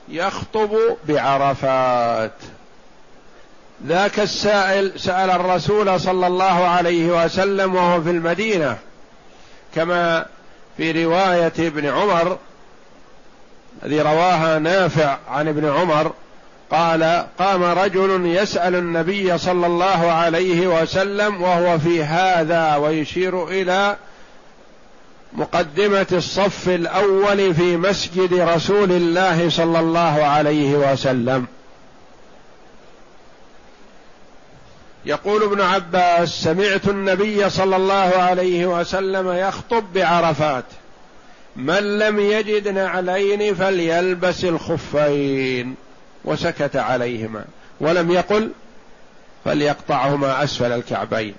يخطب 0.09 0.77
بعرفات. 1.07 2.31
ذاك 3.87 4.19
السائل 4.19 4.99
سأل 4.99 5.29
الرسول 5.29 5.99
صلى 5.99 6.27
الله 6.27 6.67
عليه 6.67 7.25
وسلم 7.25 7.75
وهو 7.75 8.01
في 8.01 8.09
المدينة 8.09 8.77
كما 9.75 10.25
في 10.77 11.05
رواية 11.05 11.53
ابن 11.59 11.85
عمر 11.85 12.37
الذي 13.83 14.01
رواها 14.01 14.59
نافع 14.59 15.17
عن 15.29 15.47
ابن 15.47 15.69
عمر 15.69 16.13
قال 16.71 17.27
قام 17.39 17.63
رجل 17.63 18.25
يسأل 18.25 18.75
النبي 18.75 19.37
صلى 19.37 19.67
الله 19.67 20.11
عليه 20.11 20.81
وسلم 20.81 21.41
وهو 21.41 21.79
في 21.79 22.03
هذا 22.03 22.75
ويشير 22.75 23.47
إلى 23.47 23.95
مقدمة 25.33 26.07
الصف 26.11 26.69
الأول 26.69 27.53
في 27.53 27.77
مسجد 27.77 28.33
رسول 28.33 28.91
الله 28.91 29.49
صلى 29.49 29.79
الله 29.79 30.23
عليه 30.23 30.75
وسلم. 30.75 31.45
يقول 35.05 35.43
ابن 35.43 35.61
عباس 35.61 36.29
سمعت 36.29 36.87
النبي 36.87 37.49
صلى 37.49 37.75
الله 37.75 37.93
عليه 38.15 38.65
وسلم 38.65 39.31
يخطب 39.31 39.83
بعرفات 39.93 40.65
من 41.55 41.99
لم 41.99 42.19
يجد 42.19 42.67
نعلين 42.67 43.55
فليلبس 43.55 44.45
الخفين. 44.45 45.84
وسكت 46.25 46.75
عليهما 46.75 47.45
ولم 47.79 48.11
يقل 48.11 48.51
فليقطعهما 49.45 50.43
أسفل 50.43 50.71
الكعبين. 50.71 51.35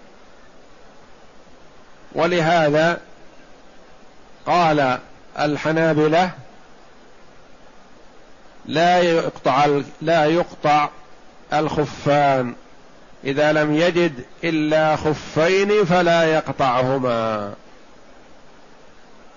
ولهذا 2.13 3.01
قال 4.47 4.99
الحنابلة 5.39 6.31
لا 8.67 8.99
يقطع 8.99 9.81
لا 10.03 10.25
يقطع 10.25 10.89
الخفان. 11.53 12.55
إذا 13.25 13.53
لم 13.53 13.75
يجد 13.75 14.25
إلا 14.45 14.97
خفين 14.97 15.85
فلا 15.85 16.25
يقطعهما. 16.25 17.55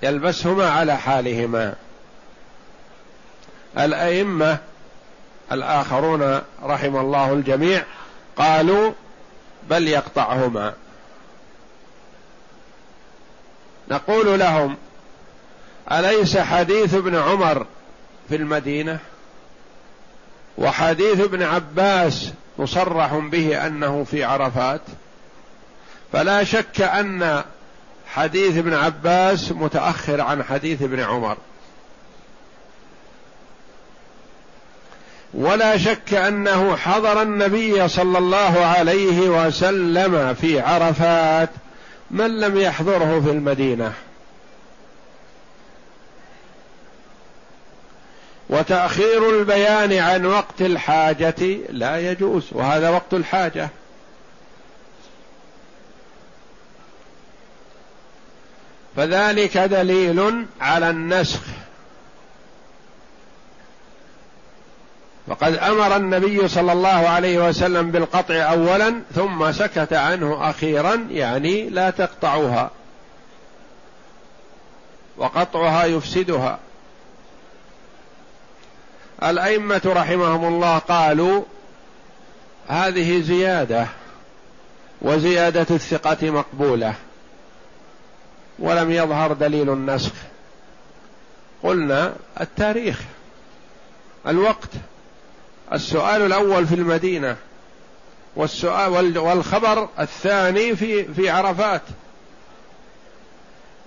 يلبسهما 0.03 0.69
على 0.69 0.97
حالهما. 0.97 1.75
الأئمة 3.77 4.57
الآخرون 5.51 6.41
رحم 6.63 6.95
الله 6.95 7.33
الجميع 7.33 7.83
قالوا 8.37 8.91
بل 9.69 9.87
يقطعهما. 9.87 10.73
نقول 13.91 14.39
لهم 14.39 14.77
أليس 15.91 16.37
حديث 16.37 16.93
ابن 16.93 17.15
عمر 17.15 17.65
في 18.29 18.35
المدينة؟ 18.35 18.99
وحديث 20.57 21.19
ابن 21.19 21.43
عباس 21.43 22.33
مصرح 22.59 23.13
به 23.15 23.67
أنه 23.67 24.03
في 24.03 24.23
عرفات. 24.23 24.81
فلا 26.13 26.43
شك 26.43 26.81
أن 26.81 27.43
حديث 28.07 28.57
ابن 28.57 28.73
عباس 28.73 29.51
متأخر 29.51 30.21
عن 30.21 30.43
حديث 30.43 30.81
ابن 30.81 30.99
عمر. 30.99 31.37
ولا 35.33 35.77
شك 35.77 36.13
أنه 36.13 36.75
حضر 36.75 37.21
النبي 37.21 37.87
صلى 37.87 38.17
الله 38.17 38.65
عليه 38.65 39.19
وسلم 39.29 40.33
في 40.33 40.59
عرفات 40.59 41.49
من 42.11 42.39
لم 42.39 42.59
يحضره 42.59 43.21
في 43.25 43.31
المدينة. 43.31 43.93
وتأخير 48.49 49.39
البيان 49.39 49.93
عن 49.93 50.25
وقت 50.25 50.61
الحاجة 50.61 51.57
لا 51.69 52.11
يجوز 52.11 52.47
وهذا 52.51 52.89
وقت 52.89 53.13
الحاجة. 53.13 53.69
فذلك 58.95 59.57
دليل 59.57 60.45
على 60.61 60.89
النسخ. 60.89 61.41
وقد 65.29 65.53
أمر 65.57 65.95
النبي 65.95 66.47
صلى 66.47 66.71
الله 66.71 66.89
عليه 66.89 67.49
وسلم 67.49 67.91
بالقطع 67.91 68.33
اولا 68.35 69.01
ثم 69.15 69.51
سكت 69.51 69.93
عنه 69.93 70.49
أخيرا 70.49 70.95
يعني 71.11 71.69
لا 71.69 71.89
تقطعوها 71.89 72.71
وقطعها 75.17 75.85
يفسدها. 75.85 76.59
الأئمة 79.23 79.81
رحمهم 79.85 80.53
الله 80.53 80.77
قالوا 80.77 81.43
هذه 82.67 83.21
زيادة 83.21 83.87
وزيادة 85.01 85.75
الثقة 85.75 86.29
مقبولة 86.29 86.93
ولم 88.59 88.91
يظهر 88.91 89.33
دليل 89.33 89.69
النسخ. 89.69 90.13
قلنا 91.63 92.13
التاريخ 92.41 93.01
الوقت. 94.27 94.69
السؤال 95.73 96.21
الأول 96.21 96.67
في 96.67 96.75
المدينة 96.75 97.35
والسؤال 98.35 99.17
والخبر 99.17 99.89
الثاني 99.99 100.75
في 100.75 101.13
في 101.13 101.29
عرفات. 101.29 101.81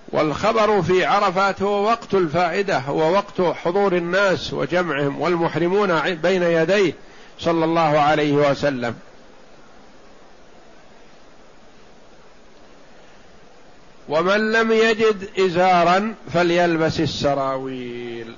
والخبر 0.09 0.81
في 0.81 1.05
عرفات 1.05 1.61
هو 1.61 1.83
وقت 1.83 2.13
الفائدة 2.13 2.79
هو 2.79 3.11
وقت 3.11 3.41
حضور 3.41 3.95
الناس 3.95 4.53
وجمعهم 4.53 5.21
والمحرمون 5.21 6.15
بين 6.15 6.43
يديه 6.43 6.93
صلى 7.39 7.65
الله 7.65 7.99
عليه 7.99 8.33
وسلم. 8.33 8.95
ومن 14.09 14.51
لم 14.51 14.71
يجد 14.71 15.29
إزارا 15.39 16.13
فليلبس 16.33 16.99
السراويل. 16.99 18.35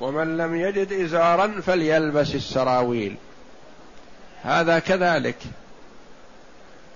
ومن 0.00 0.36
لم 0.36 0.54
يجد 0.54 0.92
إزارا 0.92 1.60
فليلبس 1.66 2.34
السراويل. 2.34 3.16
هذا 4.42 4.78
كذلك. 4.78 5.36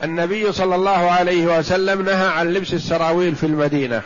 النبي 0.04 0.52
صلى 0.52 0.74
الله 0.74 1.10
عليه 1.10 1.58
وسلم 1.58 2.02
نهى 2.02 2.28
عن 2.28 2.52
لبس 2.52 2.72
السراويل 2.72 3.34
في 3.36 3.46
المدينة. 3.46 4.02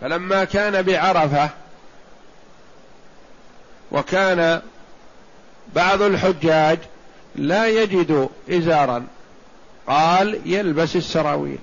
فلما 0.00 0.44
كان 0.44 0.82
بعرفة 0.82 1.48
وكان 3.92 4.62
بعض 5.74 6.02
الحجاج 6.02 6.78
لا 7.36 7.66
يجد 7.66 8.28
إزارا 8.50 9.06
قال 9.86 10.40
يلبس 10.44 10.96
السراويل. 10.96 11.58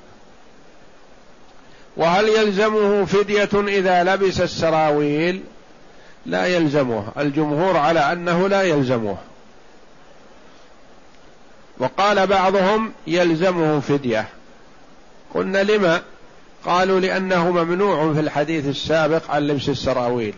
وهل 1.97 2.29
يلزمه 2.29 3.05
فدية 3.05 3.49
إذا 3.53 4.03
لبس 4.03 4.41
السراويل؟ 4.41 5.43
لا 6.27 6.45
يلزمه. 6.45 7.11
الجمهور 7.17 7.77
على 7.77 7.99
أنه 7.99 8.47
لا 8.47 8.61
يلزمه. 8.63 9.17
وقال 11.79 12.27
بعضهم 12.27 12.91
يلزمه 13.07 13.79
فدية. 13.79 14.27
قلنا 15.33 15.63
لما؟ 15.63 16.01
قالوا 16.65 16.99
لأنه 16.99 17.51
ممنوع 17.51 18.13
في 18.13 18.19
الحديث 18.19 18.67
السابق 18.67 19.31
عن 19.31 19.47
لبس 19.47 19.69
السراويل. 19.69 20.33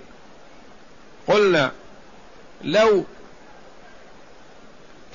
قلنا 1.27 1.71
لو 2.63 3.03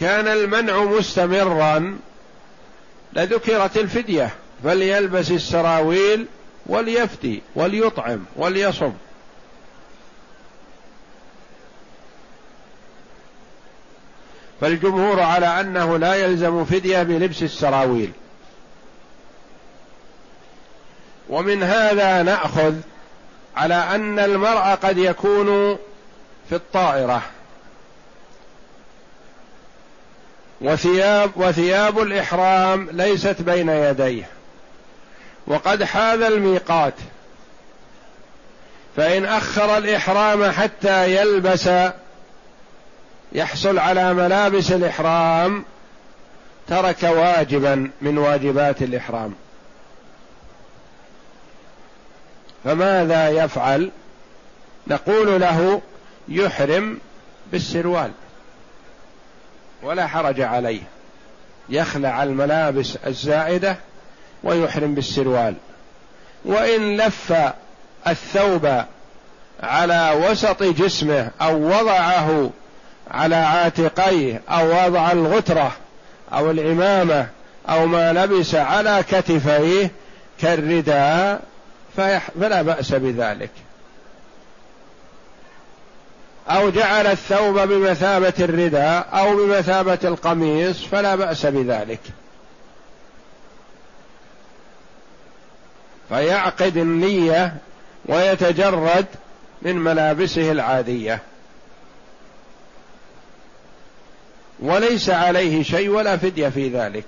كان 0.00 0.28
المنع 0.28 0.84
مستمرا 0.84 1.98
لذكرت 3.12 3.76
الفدية. 3.76 4.30
فليلبس 4.64 5.30
السراويل 5.30 6.26
وليفتي 6.66 7.42
وليطعم 7.54 8.24
وليصم. 8.36 8.92
فالجمهور 14.60 15.20
على 15.20 15.60
أنه 15.60 15.98
لا 15.98 16.14
يلزم 16.14 16.64
فدية 16.64 17.02
بلبس 17.02 17.42
السراويل. 17.42 18.12
ومن 21.28 21.62
هذا 21.62 22.22
نأخذ 22.22 22.74
على 23.56 23.74
أن 23.74 24.18
المرء 24.18 24.74
قد 24.74 24.98
يكون 24.98 25.78
في 26.48 26.54
الطائرة. 26.54 27.22
وثياب 30.60 31.30
وثياب 31.36 31.98
الإحرام 31.98 32.88
ليست 32.92 33.42
بين 33.42 33.68
يديه. 33.68 34.28
وقد 35.46 35.84
حاذ 35.84 36.22
الميقات. 36.22 36.94
فإن 38.96 39.24
أخر 39.24 39.78
الإحرام 39.78 40.50
حتى 40.50 41.16
يلبس 41.16 41.68
يحصل 43.34 43.78
على 43.78 44.14
ملابس 44.14 44.72
الإحرام 44.72 45.64
ترك 46.68 47.02
واجبا 47.02 47.90
من 48.02 48.18
واجبات 48.18 48.82
الإحرام. 48.82 49.34
فماذا 52.64 53.28
يفعل؟ 53.28 53.90
نقول 54.86 55.40
له 55.40 55.82
يحرم 56.28 56.98
بالسروال 57.52 58.10
ولا 59.82 60.06
حرج 60.06 60.40
عليه. 60.40 60.82
يخلع 61.68 62.22
الملابس 62.22 62.96
الزائدة 63.06 63.76
ويحرم 64.42 64.94
بالسروال. 64.94 65.54
وإن 66.44 66.96
لف 66.96 67.34
الثوب 68.06 68.84
على 69.62 70.28
وسط 70.28 70.62
جسمه 70.62 71.30
أو 71.40 71.80
وضعه 71.80 72.50
على 73.10 73.36
عاتقيه 73.36 74.42
أو 74.48 74.86
وضع 74.86 75.12
الغترة 75.12 75.72
أو 76.32 76.50
العمامه 76.50 77.26
أو 77.68 77.86
ما 77.86 78.12
لبس 78.12 78.54
على 78.54 79.04
كتفيه 79.10 79.90
كالرداء 80.40 81.42
فلا 81.96 82.62
بأس 82.62 82.92
بذلك. 82.92 83.50
أو 86.48 86.70
جعل 86.70 87.06
الثوب 87.06 87.58
بمثابة 87.58 88.32
الرداء 88.40 89.08
أو 89.12 89.36
بمثابة 89.36 89.98
القميص 90.04 90.84
فلا 90.84 91.14
بأس 91.14 91.46
بذلك. 91.46 92.00
فيعقد 96.08 96.76
النية 96.76 97.54
ويتجرد 98.06 99.06
من 99.62 99.76
ملابسه 99.76 100.52
العادية. 100.52 101.20
وليس 104.64 105.10
عليه 105.10 105.62
شيء 105.62 105.88
ولا 105.88 106.16
فدية 106.16 106.48
في 106.48 106.68
ذلك. 106.68 107.04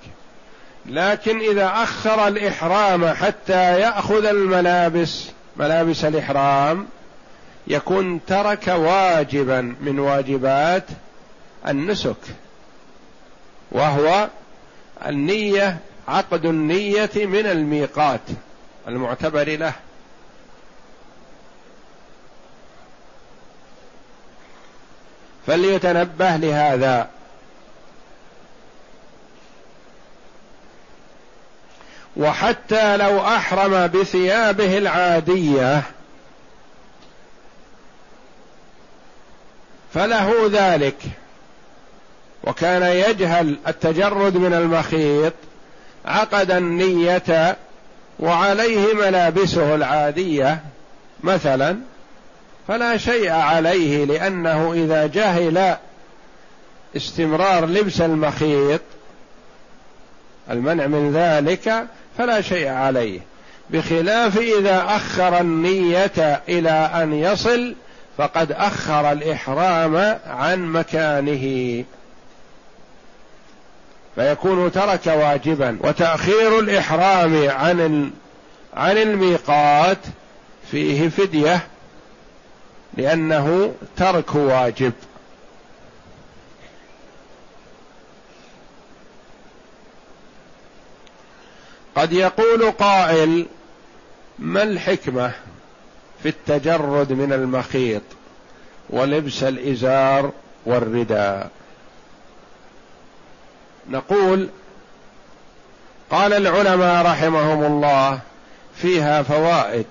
لكن 0.85 1.39
إذا 1.39 1.71
أخر 1.73 2.27
الإحرام 2.27 3.07
حتى 3.07 3.79
يأخذ 3.79 4.25
الملابس 4.25 5.25
ملابس 5.57 6.05
الإحرام 6.05 6.87
يكون 7.67 8.19
ترك 8.27 8.67
واجبا 8.67 9.75
من 9.81 9.99
واجبات 9.99 10.83
النسك 11.67 12.17
وهو 13.71 14.27
النية 15.07 15.77
عقد 16.07 16.45
النية 16.45 17.11
من 17.15 17.45
الميقات 17.45 18.21
المعتبر 18.87 19.57
له. 19.57 19.73
فليتنبه 25.47 26.35
لهذا. 26.35 27.16
وحتى 32.17 32.97
لو 32.97 33.19
أحرم 33.19 33.87
بثيابه 33.87 34.77
العادية 34.77 35.81
فله 39.93 40.49
ذلك. 40.51 40.95
وكان 42.43 42.83
يجهل 42.83 43.57
التجرد 43.67 44.37
من 44.37 44.53
المخيط 44.53 45.33
عقد 46.05 46.51
النيه 46.51 47.57
وعليه 48.19 48.93
ملابسه 48.93 49.75
العادية 49.75 50.61
مثلا 51.23 51.77
فلا 52.67 52.97
شيء 52.97 53.31
عليه 53.31 54.05
لأنه 54.05 54.73
إذا 54.73 55.07
جهل 55.07 55.77
استمرار 56.95 57.65
لبس 57.65 58.01
المخيط 58.01 58.81
المنع 60.51 60.87
من 60.87 61.13
ذلك 61.13 61.87
فلا 62.17 62.41
شيء 62.41 62.67
عليه 62.67 63.19
بخلاف 63.69 64.37
إذا 64.37 64.83
أخر 64.85 65.39
النية 65.39 66.41
إلى 66.49 66.69
أن 66.69 67.13
يصل 67.13 67.75
فقد 68.17 68.51
أخر 68.51 69.11
الإحرام 69.11 70.17
عن 70.27 70.65
مكانه. 70.65 71.83
فيكون 74.15 74.71
ترك 74.71 75.07
واجبا. 75.07 75.77
وتأخير 75.81 76.59
الإحرام 76.59 77.49
عن 77.49 78.11
عن 78.73 78.97
الميقات 78.97 79.97
فيه 80.71 81.09
فدية 81.09 81.67
لأنه 82.97 83.73
ترك 83.97 84.35
واجب. 84.35 84.93
قد 91.97 92.13
يقول 92.13 92.71
قائل 92.71 93.45
ما 94.39 94.63
الحكمة 94.63 95.31
في 96.23 96.29
التجرد 96.29 97.11
من 97.11 97.33
المخيط 97.33 98.01
ولبس 98.89 99.43
الإزار 99.43 100.31
والرداء؟ 100.65 101.49
نقول 103.89 104.49
قال 106.11 106.33
العلماء 106.33 107.05
رحمهم 107.05 107.63
الله 107.63 108.19
فيها 108.75 109.23
فوائد 109.23 109.85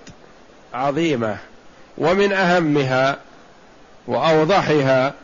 عظيمة 0.75 1.37
ومن 1.99 2.33
أهمها 2.33 3.19
وأوضحها 4.07 5.14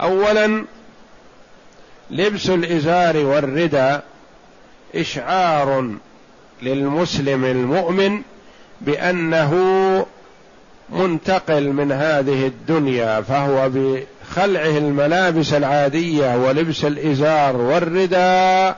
اولا 0.00 0.64
لبس 2.10 2.50
الإزار 2.50 3.16
والرداء 3.16 4.04
إشعار 4.94 5.90
للمسلم 6.62 7.44
المؤمن 7.44 8.22
بأنه 8.80 9.54
منتقل 10.90 11.72
من 11.72 11.92
هذه 11.92 12.46
الدنيا 12.46 13.20
فهو 13.20 13.70
بخلعه 13.74 14.78
الملابس 14.78 15.52
العادية 15.52 16.36
ولبس 16.36 16.84
الإزار 16.84 17.56
والرداء 17.56 18.76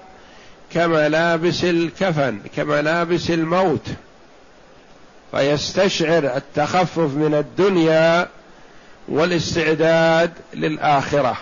كملابس 0.72 1.64
الكفن 1.64 2.38
كملابس 2.56 3.30
الموت. 3.30 3.86
فيستشعر 5.30 6.36
التخفف 6.36 6.98
من 6.98 7.34
الدنيا 7.34 8.28
والاستعداد 9.08 10.32
للآخرة. 10.54 11.36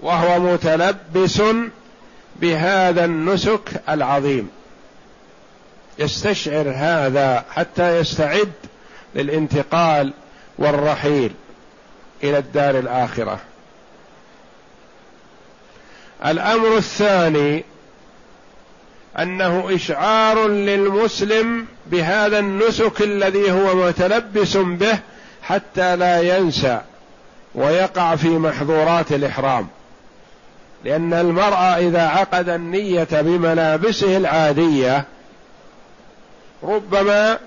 وهو 0.00 0.38
متلبس 0.38 1.42
بهذا 2.36 3.04
النسك 3.04 3.82
العظيم. 3.88 4.50
يستشعر 5.98 6.72
هذا 6.76 7.44
حتى 7.50 7.98
يستعد 7.98 8.52
للانتقال 9.14 10.12
والرحيل 10.58 11.32
إلى 12.22 12.38
الدار 12.38 12.78
الآخرة. 12.78 13.40
الأمر 16.26 16.76
الثاني 16.76 17.64
أنه 19.18 19.74
إشعار 19.74 20.48
للمسلم 20.48 21.66
بهذا 21.86 22.38
النسك 22.38 23.02
الذي 23.02 23.52
هو 23.52 23.74
متلبس 23.74 24.56
به 24.56 24.98
حتى 25.42 25.96
لا 25.96 26.36
ينسى 26.36 26.80
ويقع 27.54 28.16
في 28.16 28.28
محظورات 28.28 29.12
الإحرام. 29.12 29.68
لأن 30.84 31.12
المرء 31.12 31.56
إذا 31.56 32.02
عقد 32.02 32.48
النية 32.48 33.08
بملابسه 33.12 34.16
العادية 34.16 35.04
ربما 36.62 37.38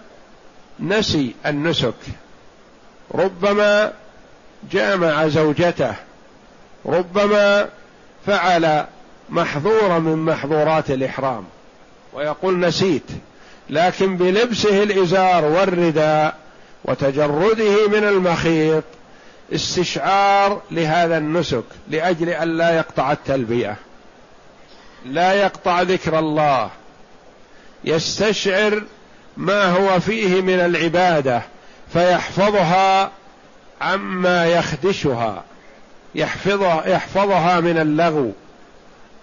نسي 0.80 1.36
النسك 1.46 1.94
ربما 3.14 3.94
جامع 4.72 5.28
زوجته 5.28 5.94
ربما 6.86 7.68
فعل 8.26 8.86
محظورا 9.30 10.00
من 10.00 10.16
محظورات 10.16 10.92
الإحرام 10.92 11.44
ويقول 12.14 12.60
نسيت 12.60 13.04
لكن 13.70 14.18
بلبسه 14.18 14.84
الإزار 14.84 15.46
والرداء 15.46 16.36
وتجرده 16.86 17.88
من 17.88 18.04
المخيط 18.04 18.84
استشعار 19.54 20.62
لهذا 20.72 21.18
النسك 21.18 21.64
لأجل 21.90 22.30
أن 22.30 22.58
لا 22.58 22.78
يقطع 22.78 23.12
التلبية. 23.12 23.76
لا 25.06 25.34
يقطع 25.34 25.82
ذكر 25.82 26.20
الله. 26.20 26.70
يستشعر 27.84 28.84
ما 29.38 29.66
هو 29.66 30.00
فيه 30.00 30.42
من 30.42 30.60
العبادة 30.60 31.42
فيحفظها 31.94 33.12
عما 33.82 34.46
يخدشها. 34.46 35.44
يحفظها 36.16 36.88
يحفظها 36.88 37.60
من 37.60 37.78
اللغو 37.78 38.32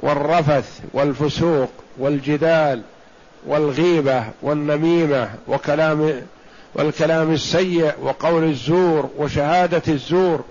والرفث 0.00 0.80
والفسوق 0.92 1.70
والجدال 1.98 2.82
والغيبة 3.46 4.24
والنميمة 4.42 5.30
وكلام 5.48 6.22
والكلام 6.74 7.32
السيء 7.32 7.92
وقول 8.02 8.44
الزور 8.44 9.10
وشهادة 9.18 9.82
الزور 9.88 10.44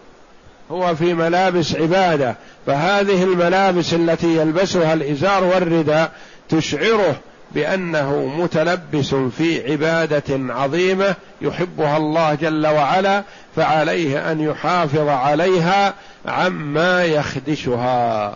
هو 0.71 0.95
في 0.95 1.13
ملابس 1.13 1.75
عبادة 1.75 2.35
فهذه 2.67 3.23
الملابس 3.23 3.93
التي 3.93 4.37
يلبسها 4.37 4.93
الإزار 4.93 5.43
والرداء 5.43 6.11
تشعره 6.49 7.15
بأنه 7.51 8.25
متلبس 8.37 9.15
في 9.15 9.71
عبادة 9.71 10.53
عظيمة 10.53 11.15
يحبها 11.41 11.97
الله 11.97 12.33
جل 12.33 12.67
وعلا 12.67 13.23
فعليه 13.55 14.31
أن 14.31 14.39
يحافظ 14.41 15.07
عليها 15.07 15.93
عما 16.25 17.05
يخدشها 17.05 18.35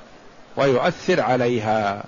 ويؤثر 0.57 1.21
عليها. 1.21 2.03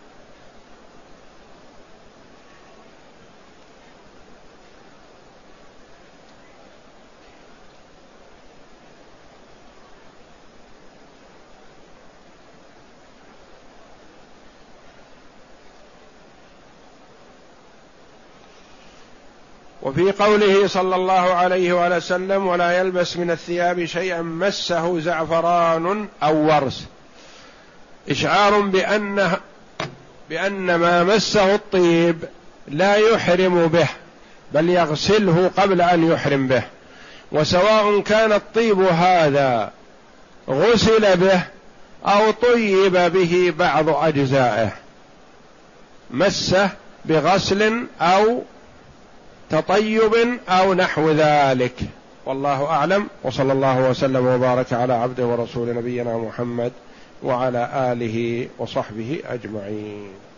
وفي 19.81 20.11
قوله 20.11 20.67
صلى 20.67 20.95
الله 20.95 21.13
عليه 21.13 21.97
وسلم 21.97 22.47
ولا 22.47 22.79
يلبس 22.79 23.17
من 23.17 23.31
الثياب 23.31 23.85
شيئا 23.85 24.21
مسه 24.21 24.99
زعفران 24.99 26.07
أو 26.23 26.35
ورس. 26.35 26.85
إشعار 28.09 28.59
بأن 28.59 29.31
بأن 30.29 30.75
ما 30.75 31.03
مسه 31.03 31.55
الطيب 31.55 32.17
لا 32.67 32.95
يحرم 32.95 33.67
به 33.67 33.87
بل 34.53 34.69
يغسله 34.69 35.51
قبل 35.57 35.81
أن 35.81 36.11
يحرم 36.11 36.47
به. 36.47 36.63
وسواء 37.31 37.99
كان 38.01 38.31
الطيب 38.31 38.79
هذا 38.81 39.71
غسل 40.49 41.17
به 41.17 41.41
أو 42.05 42.31
طيب 42.31 42.93
به 42.93 43.53
بعض 43.59 43.89
أجزائه. 43.89 44.69
مسه 46.11 46.69
بغسل 47.05 47.85
أو 48.01 48.43
تطيب 49.49 50.39
أو 50.49 50.73
نحو 50.73 51.11
ذلك. 51.11 51.75
والله 52.25 52.65
أعلم. 52.65 53.07
وصلى 53.23 53.53
الله 53.53 53.89
وسلم 53.89 54.25
وبارك 54.25 54.73
على 54.73 54.93
عبده 54.93 55.25
ورسول 55.25 55.75
نبينا 55.75 56.17
محمد 56.17 56.71
وعلى 57.23 57.91
آله 57.91 58.47
وصحبه 58.59 59.19
أجمعين. 59.29 60.28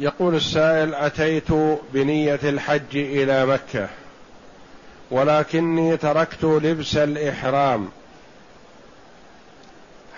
يقول 0.00 0.34
السائل 0.34 0.94
أتيت 0.94 1.52
بنية 1.92 2.40
الحج 2.42 2.96
إلى 2.96 3.46
مكة 3.46 3.88
ولكني 5.10 5.96
تركت 5.96 6.44
لبس 6.44 6.96
الإحرام 6.96 7.88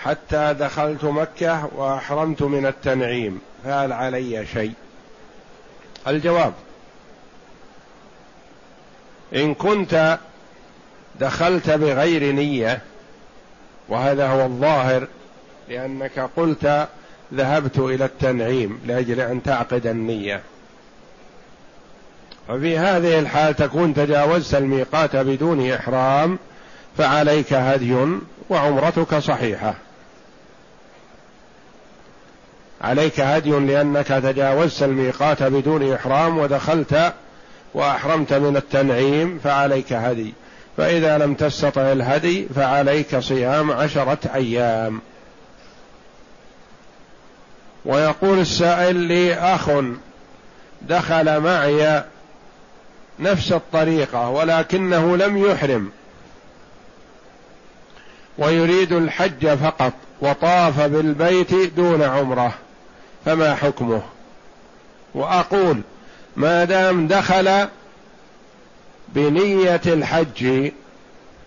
حتى 0.03 0.55
دخلت 0.59 1.05
مكة 1.05 1.69
وأحرمت 1.75 2.43
من 2.43 2.67
التنعيم. 2.67 3.41
فهل 3.65 3.93
علي 3.93 4.47
شيء؟ 4.47 4.73
الجواب 6.07 6.53
إن 9.35 9.55
كنت 9.55 10.19
دخلت 11.21 11.71
بغير 11.71 12.33
نية 12.33 12.81
وهذا 13.89 14.29
هو 14.29 14.47
الظاهر 14.47 15.07
لأنك 15.69 16.31
قلت 16.37 16.89
ذهبت 17.35 17.79
إلى 17.79 18.05
التنعيم 18.05 18.79
لأجل 18.87 19.21
أن 19.21 19.43
تعقد 19.43 19.87
النية. 19.87 20.41
ففي 22.49 22.79
هذه 22.79 23.19
الحال 23.19 23.57
تكون 23.57 23.95
تجاوزت 23.95 24.55
الميقات 24.55 25.17
بدون 25.17 25.71
إحرام 25.71 26.39
فعليك 26.99 27.53
هدي 27.53 28.07
وعمرتك 28.51 29.19
صحيحة. 29.19 29.75
عليك 32.81 33.21
هدي 33.21 33.51
لأنك 33.51 34.07
تجاوزت 34.07 34.83
الميقات 34.83 35.43
بدون 35.43 35.93
إحرام 35.93 36.39
ودخلت 36.39 37.13
وأحرمت 37.75 38.33
من 38.33 38.57
التنعيم 38.57 39.41
فعليك 39.45 39.93
هدي. 39.93 40.35
فإذا 40.77 41.19
لم 41.19 41.35
تستطع 41.35 41.93
الهدي 41.93 42.47
فعليك 42.55 43.19
صيام 43.19 43.71
عشرة 43.71 44.19
أيام. 44.35 45.01
ويقول 47.85 48.39
السائل 48.39 48.97
لي 48.97 49.35
أخ 49.35 49.71
دخل 50.83 51.41
معي 51.41 52.05
نفس 53.21 53.53
الطريقة 53.53 54.29
ولكنه 54.29 55.17
لم 55.17 55.47
يحرم. 55.47 55.91
ويريد 58.39 58.93
الحج 58.93 59.49
فقط 59.49 59.93
وطاف 60.21 60.81
بالبيت 60.81 61.55
دون 61.77 62.03
عمرة 62.03 62.55
فما 63.25 63.55
حكمه؟ 63.55 64.03
وأقول 65.15 65.81
ما 66.37 66.65
دام 66.65 67.07
دخل 67.07 67.69
بنية 69.09 69.81
الحج 69.87 70.71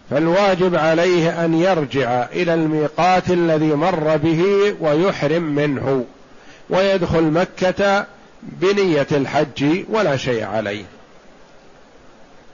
فالواجب 0.09 0.75
عليه 0.75 1.45
أن 1.45 1.53
يرجع 1.53 2.23
إلى 2.23 2.53
الميقات 2.53 3.29
الذي 3.29 3.73
مر 3.73 4.17
به 4.17 4.75
ويحرم 4.81 5.43
منه. 5.43 6.05
ويدخل 6.69 7.23
مكة 7.23 8.05
بنية 8.43 9.07
الحج 9.11 9.83
ولا 9.89 10.17
شيء 10.17 10.43
عليه. 10.43 10.85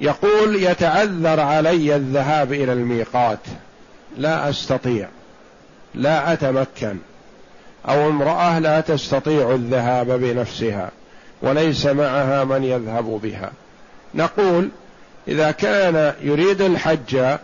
يقول 0.01 0.55
يتعذر 0.55 1.39
علي 1.39 1.95
الذهاب 1.95 2.53
إلى 2.53 2.73
الميقات. 2.73 3.39
لا 4.17 4.49
أستطيع. 4.49 5.07
لا 5.95 6.33
أتمكن. 6.33 6.97
أو 7.89 8.09
امرأة 8.09 8.59
لا 8.59 8.81
تستطيع 8.81 9.51
الذهاب 9.51 10.11
بنفسها 10.11 10.91
وليس 11.41 11.85
معها 11.85 12.43
من 12.43 12.63
يذهب 12.63 13.19
بها. 13.23 13.51
نقول 14.15 14.69
إذا 15.27 15.51
كان 15.51 16.13
يريد 16.21 16.61
الحج 16.61 17.37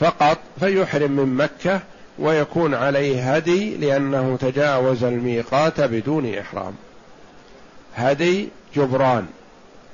فقط 0.00 0.38
فيحرم 0.60 1.10
من 1.10 1.34
مكة 1.34 1.80
ويكون 2.22 2.74
عليه 2.74 3.34
هدي 3.34 3.76
لأنه 3.76 4.36
تجاوز 4.40 5.04
الميقات 5.04 5.80
بدون 5.80 6.34
إحرام. 6.34 6.74
هدي 7.96 8.48
جبران 8.76 9.26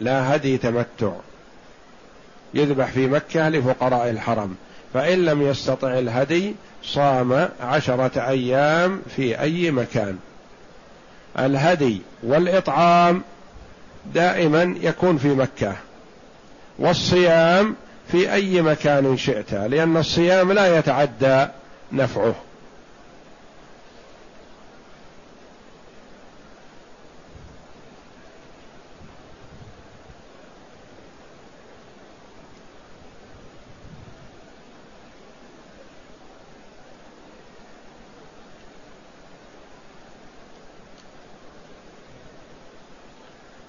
لا 0.01 0.37
هدي 0.37 0.59
تمتع. 0.59 1.12
يذبح 2.55 2.87
في 2.87 3.07
مكة 3.07 3.49
لفقراء 3.49 4.11
الحرم. 4.11 4.57
فإن 4.95 5.24
لم 5.24 5.43
يستطع 5.43 5.99
الهدي 5.99 6.55
صام 6.85 7.49
عشرة 7.61 8.29
أيام 8.29 9.03
في 9.16 9.41
أي 9.41 9.70
مكان. 9.70 10.18
الهدي 11.39 12.03
والإطعام 12.22 13.22
دائما 14.14 14.74
يكون 14.81 15.18
في 15.18 15.29
مكة. 15.29 15.74
والصيام 16.79 17.76
في 18.12 18.33
أي 18.33 18.62
مكان 18.62 19.16
شئت 19.16 19.55
لأن 19.55 19.97
الصيام 19.97 20.53
لا 20.53 20.79
يتعدى 20.79 21.47
نفعه. 21.93 22.34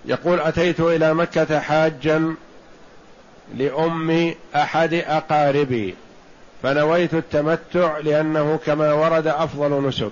يقول 0.06 0.40
أتيت 0.40 0.80
إلى 0.80 1.14
مكة 1.14 1.60
حاجا 1.60 2.36
لأم 3.56 4.36
أحد 4.56 4.94
أقاربي. 4.94 5.96
فنويت 6.64 7.14
التمتع 7.14 7.98
لأنه 7.98 8.60
كما 8.66 8.94
ورد 8.94 9.28
أفضل 9.28 9.88
نسك. 9.88 10.12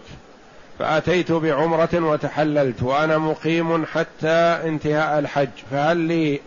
فأتيت 0.80 1.32
بعمرة 1.32 1.90
وتحللت 1.94 2.84
وأنا 2.84 3.18
مقيم 3.18 3.86
حتى 3.86 4.60
انتهاء 4.64 5.20
الحج. 5.20 5.50
فهل 5.72 5.98
لي 5.98 6.40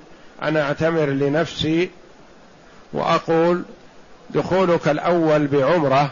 أن 0.43 0.57
أعتمر 0.57 1.07
لنفسي 1.07 1.91
وأقول 2.93 3.63
دخولك 4.31 4.89
الأول 4.89 5.47
بعمرة 5.47 6.11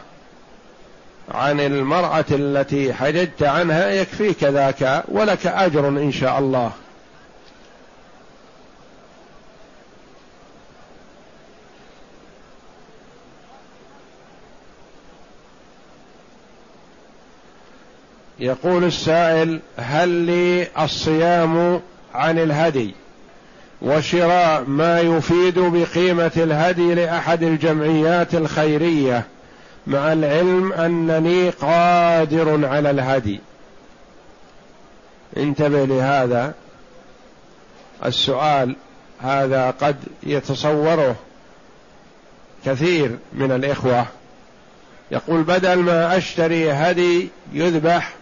عن 1.30 1.60
المرأة 1.60 2.24
التي 2.30 2.94
حججت 2.94 3.42
عنها 3.42 3.90
يكفيك 3.90 4.44
ذاك 4.44 5.04
ولك 5.08 5.46
أجر 5.46 5.88
إن 5.88 6.12
شاء 6.12 6.38
الله. 6.38 6.72
يقول 18.40 18.84
السائل 18.84 19.60
هل 19.76 20.08
لي 20.08 20.68
الصيام 20.78 21.80
عن 22.14 22.38
الهدي 22.38 22.94
وشراء 23.82 24.64
ما 24.64 25.00
يفيد 25.00 25.58
بقيمة 25.58 26.32
الهدي 26.36 26.94
لأحد 26.94 27.42
الجمعيات 27.42 28.34
الخيرية 28.34 29.24
مع 29.86 30.12
العلم 30.12 30.72
أنني 30.72 31.50
قادر 31.50 32.66
على 32.66 32.90
الهدي. 32.90 33.40
انتبه 35.36 35.84
لهذا. 35.84 36.54
السؤال 38.04 38.76
هذا 39.20 39.70
قد 39.70 39.96
يتصوره 40.22 41.16
كثير 42.66 43.18
من 43.32 43.52
الإخوة. 43.52 44.06
يقول 45.10 45.42
بدل 45.42 45.78
ما 45.78 46.16
أشتري 46.16 46.72
هدي 46.72 47.28
يذبح 47.52 48.17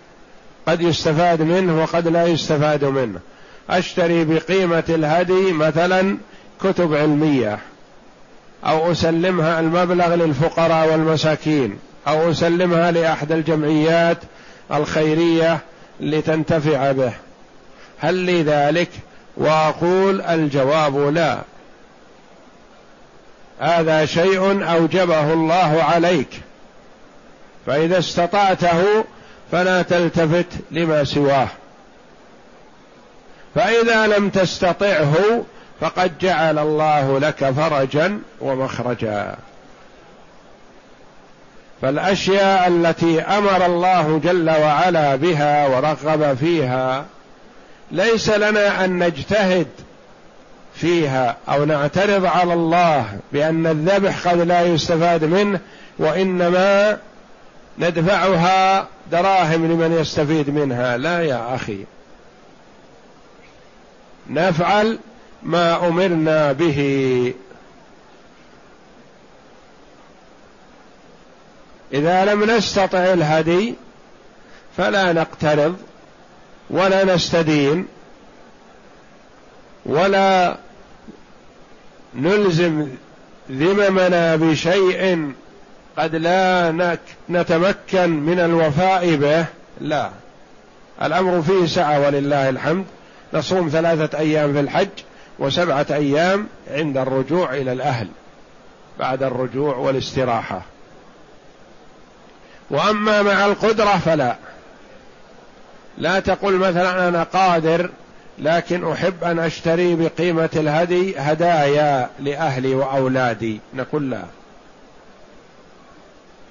قد 0.67 0.81
يستفاد 0.81 1.43
منه 1.43 1.83
وقد 1.83 2.09
لا 2.09 2.27
يستفاد 2.27 2.85
منه. 2.85 3.21
أشتري 3.71 4.25
بقيمة 4.25 4.85
الهدي 4.89 5.53
مثلا 5.53 6.19
كتب 6.61 6.95
علمية 6.95 7.59
أو 8.65 8.93
أسلمها 8.93 9.61
المبلغ 9.61 10.15
للفقراء 10.15 10.89
والمساكين 10.89 11.79
أو 12.09 12.31
أسلمها 12.31 12.91
لأحد 12.91 13.33
الجمعيات 13.33 14.19
الخيرية 14.73 15.59
لتنتفع 16.01 16.93
به. 16.93 17.13
هل 17.99 18.15
لي 18.15 18.43
ذلك؟ 18.43 18.89
وأقول 19.37 20.21
الجواب 20.21 20.99
لا. 20.99 21.39
هذا 23.61 24.07
شيء 24.07 24.71
أوجبه 24.73 25.33
الله 25.33 25.83
عليك. 25.83 26.29
فإذا 27.67 27.99
استطعته 27.99 29.05
فلا 29.53 29.83
تلتفت 29.83 30.47
لما 30.71 31.05
سواه. 31.05 31.49
فإذا 33.55 34.07
لم 34.07 34.31
تستطعه 34.31 35.45
فقد 35.81 36.19
جعل 36.19 36.59
الله 36.59 37.19
لك 37.19 37.51
فرجا 37.51 38.21
ومخرجا. 38.41 39.37
فالأشياء 41.83 42.69
التي 42.69 43.21
أمر 43.21 43.67
الله 43.67 44.21
جل 44.25 44.51
وعلا 44.51 45.17
بها 45.17 45.67
ورغب 45.67 46.37
فيها 46.37 47.05
ليس 47.91 48.31
لنا 48.31 48.85
أن 48.85 48.99
نجتهد 49.05 49.67
فيها 50.75 51.37
أو 51.49 51.65
نعترض 51.65 52.27
على 52.27 52.55
الله 52.55 53.07
بأن 53.33 53.67
الذبح 53.67 54.29
قد 54.29 54.39
لا 54.39 54.63
يستفاد 54.63 55.25
منه 55.25 55.61
وإنما 55.99 56.99
ندفعها 57.79 58.89
دراهم 59.11 59.73
لمن 59.73 59.93
يستفيد 59.93 60.51
منها. 60.51 60.97
لا 60.97 61.23
يا 61.23 61.55
أخي. 61.55 61.85
نفعل 64.31 64.99
ما 65.43 65.89
أمرنا 65.89 66.53
به. 66.53 67.35
إذا 71.93 72.25
لم 72.25 72.45
نستطع 72.45 72.99
الهدي 72.99 73.75
فلا 74.77 75.13
نقترض 75.13 75.77
ولا 76.71 77.05
نستدين 77.15 77.87
ولا 79.87 80.57
نلزم 82.15 82.89
ذممنا 83.51 84.37
بشيء 84.37 85.33
قد 85.99 86.15
لا 86.15 86.99
نتمكن 87.31 88.11
من 88.11 88.39
الوفاء 88.39 89.17
به. 89.17 89.45
لا. 89.81 90.11
الأمر 91.03 91.43
فيه 91.43 91.67
سعة 91.67 92.01
ولله 92.01 92.49
الحمد. 92.49 92.85
نصوم 93.35 93.69
ثلاثة 93.69 94.19
أيام 94.19 94.53
في 94.53 94.61
الحج 94.61 94.89
وسبعة 95.39 95.87
أيام 95.91 96.47
عند 96.71 96.97
الرجوع 96.97 97.55
إلى 97.55 97.73
الأهل 97.73 98.09
بعد 98.99 99.23
الرجوع 99.23 99.77
والاستراحة. 99.77 100.63
وأما 102.71 103.23
مع 103.23 103.47
القدرة 103.47 103.99
فلا. 103.99 104.37
لا 105.99 106.21
تقل 106.21 106.53
مثلا 106.55 107.09
أنا 107.09 107.23
قادر 107.23 107.91
لكن 108.39 108.93
أحب 108.93 109.25
أن 109.25 109.39
أشتري 109.39 109.95
بقيمة 109.95 110.51
الهدي 110.57 111.19
هدايا 111.19 112.11
لأهلي 112.21 112.75
وأولادي. 112.75 113.61
نقول 113.75 114.11
لا. 114.11 114.23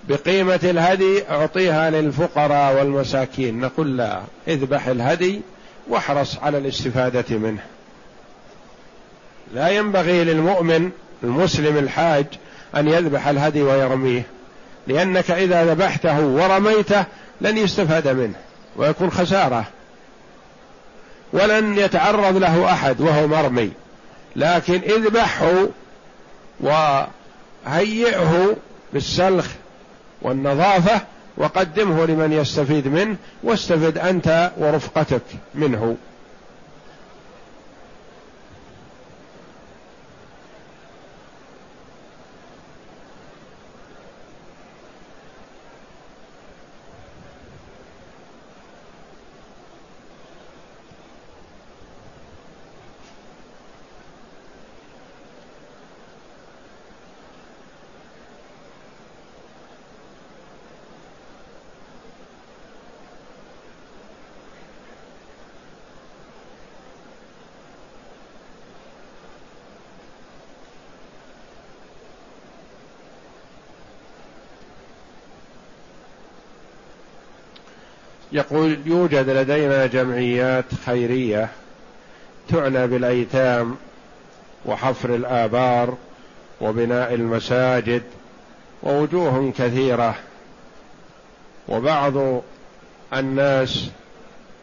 بقيمة 0.09 0.59
الهدي 0.63 1.29
أعطيها 1.29 1.89
للفقراء 1.89 2.75
والمساكين. 2.75 3.59
نقول 3.59 3.97
لا 3.97 4.21
اذبح 4.47 4.87
الهدي 4.87 5.41
واحرص 5.87 6.37
على 6.37 6.57
الاستفادة 6.57 7.37
منه. 7.37 7.61
لا 9.53 9.69
ينبغي 9.69 10.23
للمؤمن 10.23 10.91
المسلم 11.23 11.77
الحاج 11.77 12.25
أن 12.75 12.87
يذبح 12.87 13.27
الهدي 13.27 13.63
ويرميه 13.63 14.23
لأنك 14.87 15.31
إذا 15.31 15.65
ذبحته 15.73 16.21
ورميته 16.21 17.05
لن 17.41 17.57
يستفاد 17.57 18.07
منه 18.07 18.35
ويكون 18.75 19.11
خسارة. 19.11 19.65
ولن 21.33 21.77
يتعرض 21.77 22.37
له 22.37 22.71
أحد 22.71 23.01
وهو 23.01 23.27
مرمي. 23.27 23.71
لكن 24.35 24.73
اذبحه 24.73 25.67
وهيئه 26.59 28.55
بالسلخ 28.93 29.47
والنظافة 30.21 31.01
وقدمه 31.37 32.05
لمن 32.05 32.33
يستفيد 32.33 32.87
منه 32.87 33.15
واستفد 33.43 33.97
أنت 33.97 34.51
ورفقتك 34.57 35.21
منه. 35.55 35.97
يقول 78.35 78.77
يوجد 78.85 79.29
لدينا 79.29 79.85
جمعيات 79.85 80.65
خيرية 80.85 81.49
تعنى 82.49 82.87
بالأيتام 82.87 83.75
وحفر 84.65 85.15
الآبار 85.15 85.97
وبناء 86.61 87.13
المساجد 87.13 88.03
ووجوه 88.83 89.53
كثيرة. 89.57 90.15
وبعض 91.67 92.41
الناس 93.13 93.89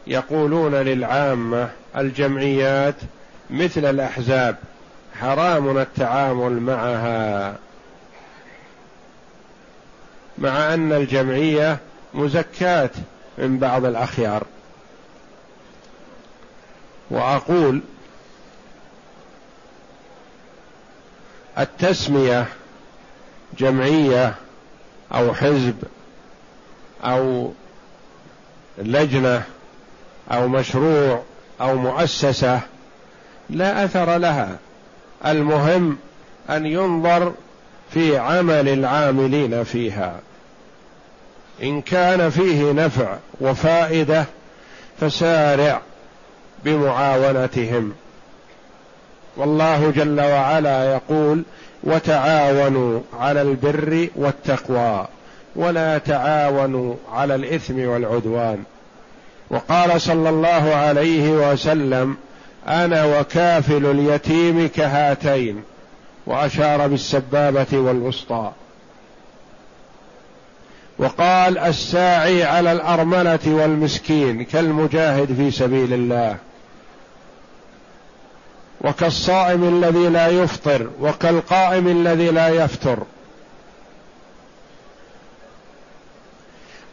يقولون 0.07 0.75
للعامة 0.75 1.69
الجمعيات 1.97 2.95
مثل 3.49 3.85
الأحزاب 3.85 4.55
حرام 5.19 5.77
التعامل 5.77 6.61
معها. 6.61 7.55
مع 10.37 10.73
أن 10.73 10.93
الجمعية 10.93 11.77
مزكاة 12.13 12.89
من 13.37 13.57
بعض 13.57 13.85
الأخيار. 13.85 14.43
وأقول 17.09 17.81
التسمية 21.59 22.45
جمعية 23.57 24.35
أو 25.13 25.33
حزب 25.33 25.75
أو 27.03 27.51
لجنة 28.77 29.43
أو 30.31 30.47
مشروع 30.47 31.23
أو 31.61 31.75
مؤسسة 31.75 32.61
لا 33.49 33.85
أثر 33.85 34.17
لها. 34.17 34.57
المهم 35.25 35.97
أن 36.49 36.65
ينظر 36.65 37.33
في 37.91 38.17
عمل 38.17 38.69
العاملين 38.69 39.63
فيها. 39.63 40.19
إن 41.63 41.81
كان 41.81 42.29
فيه 42.29 42.71
نفع 42.71 43.15
وفائدة 43.41 44.25
فسارع 44.99 45.81
بمعاونتهم. 46.65 47.93
والله 49.37 49.91
جل 49.95 50.21
وعلا 50.21 50.93
يقول 50.93 51.43
وتعاونوا 51.83 52.99
على 53.19 53.41
البر 53.41 54.07
والتقوى 54.15 55.07
ولا 55.55 55.97
تعاونوا 55.97 56.95
على 57.13 57.35
الإثم 57.35 57.87
والعدوان. 57.87 58.63
وقال 59.49 60.01
صلى 60.01 60.29
الله 60.29 60.75
عليه 60.75 61.51
وسلم 61.51 62.17
أنا 62.67 63.19
وكافل 63.19 63.85
اليتيم 63.85 64.69
كهاتين 64.75 65.63
وأشار 66.25 66.87
بالسبابة 66.87 67.67
والوسطى. 67.73 68.51
وقال 70.97 71.57
الساعي 71.57 72.43
على 72.43 72.71
الأرملة 72.71 73.39
والمسكين 73.45 74.43
كالمجاهد 74.43 75.33
في 75.35 75.51
سبيل 75.51 75.93
الله. 75.93 76.37
وكالصائم 78.81 79.63
الذي 79.63 80.09
لا 80.09 80.27
يفطر 80.27 80.89
وكالقائم 81.01 81.87
الذي 81.87 82.31
لا 82.31 82.49
يفتر 82.49 82.97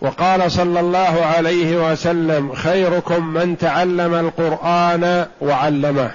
وقال 0.00 0.52
صلى 0.52 0.80
الله 0.80 1.24
عليه 1.24 1.90
وسلم 1.90 2.54
خيركم 2.54 3.26
من 3.26 3.58
تعلم 3.58 4.14
القرآن 4.14 5.26
وعلمه. 5.40 6.10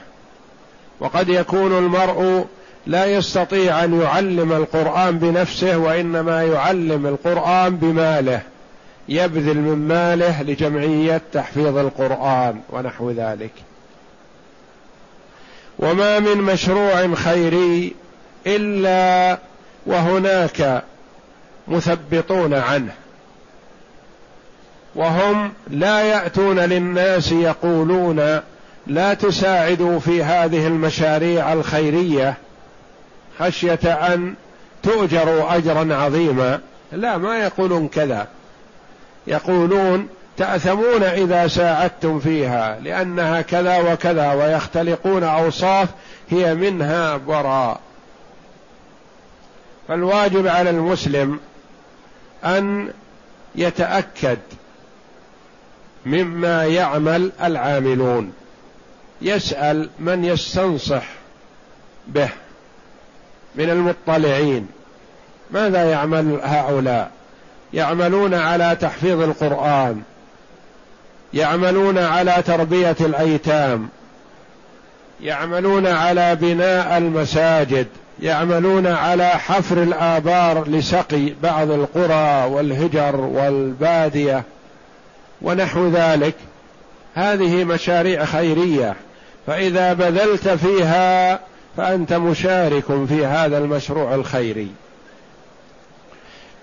وقد 1.00 1.30
يكون 1.30 1.78
المرء 1.78 2.46
لا 2.88 3.06
يستطيع 3.06 3.84
أن 3.84 4.02
يعلم 4.02 4.52
القرآن 4.52 5.20
بنفسه 5.20 5.78
وإنما 5.78 6.44
يعلم 6.44 7.08
القرآن 7.08 7.76
بماله. 7.76 8.42
يبذل 9.10 9.58
من 9.58 9.88
ماله 9.88 10.44
لجمعية 10.44 11.22
تحفيظ 11.34 11.78
القرآن 11.78 12.62
ونحو 12.70 13.12
ذلك. 13.12 13.52
وما 15.80 16.20
من 16.20 16.38
مشروع 16.38 17.14
خيري 17.14 17.94
إلا 18.48 19.38
وهناك 19.86 20.84
مثبطون 21.68 22.54
عنه. 22.54 22.94
وهم 24.96 25.54
لا 25.68 26.02
يأتون 26.02 26.60
للناس 26.60 27.32
يقولون 27.32 28.42
لا 28.88 29.14
تساعدوا 29.14 30.00
في 30.00 30.24
هذه 30.24 30.68
المشاريع 30.68 31.54
الخيرية 31.54 32.38
خشية 33.40 34.14
أن 34.14 34.34
تؤجروا 34.84 35.56
اجرا 35.56 35.96
عظيما. 35.96 36.60
لا 36.92 37.18
ما 37.18 37.38
يقولون 37.40 37.88
كذا. 37.88 38.28
يقولون 39.28 40.08
تأثمون 40.38 41.04
إذا 41.04 41.48
ساعدتم 41.48 42.20
فيها 42.20 42.80
لأنها 42.80 43.42
كذا 43.42 43.94
وكذا 43.94 44.34
ويختلقون 44.34 45.24
أوصاف 45.24 45.90
هي 46.30 46.56
منها 46.56 47.18
براء 47.18 47.80
فالواجب 49.88 50.48
على 50.48 50.70
المسلم 50.70 51.40
أن 52.44 52.94
يتأكد 53.56 54.40
مما 56.06 56.66
يعمل 56.66 57.32
العاملون. 57.44 58.34
يسأل 59.22 59.90
من 60.00 60.26
يستنصح 60.26 61.04
به. 62.08 62.30
من 63.58 63.70
المطلعين. 63.70 64.68
ماذا 65.52 65.92
يعمل 65.92 66.40
هؤلاء؟ 66.44 67.12
يعملون 67.74 68.34
على 68.34 68.78
تحفيظ 68.82 69.22
القرآن. 69.22 70.02
يعملون 71.34 71.98
على 71.98 72.44
تربية 72.46 72.96
الأيتام. 73.00 73.90
يعملون 75.22 75.88
على 75.88 76.36
بناء 76.36 76.98
المساجد. 76.98 77.88
يعملون 78.22 78.88
على 78.88 79.28
حفر 79.28 79.84
الآبار 79.84 80.68
لسقي 80.68 81.34
بعض 81.44 81.72
القرى 81.72 82.50
والهجر 82.52 83.16
والبادية 83.16 84.44
ونحو 85.42 85.90
ذلك. 85.90 86.36
هذه 87.16 87.64
مشاريع 87.64 88.26
خيرية. 88.26 88.96
فإذا 89.48 89.94
بذلت 89.94 90.48
فيها 90.50 91.40
فأنت 91.78 92.14
مشارك 92.14 93.06
في 93.08 93.26
هذا 93.26 93.58
المشروع 93.58 94.16
الخيري. 94.16 94.68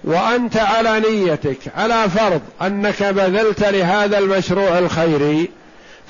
وأنت 0.05 0.57
على 0.57 1.01
نيتك 1.01 1.59
على 1.77 2.11
فرض 2.11 2.41
أنك 2.63 3.03
بذلت 3.03 3.65
لهذا 3.65 4.19
المشروع 4.19 4.79
الخيري 4.79 5.51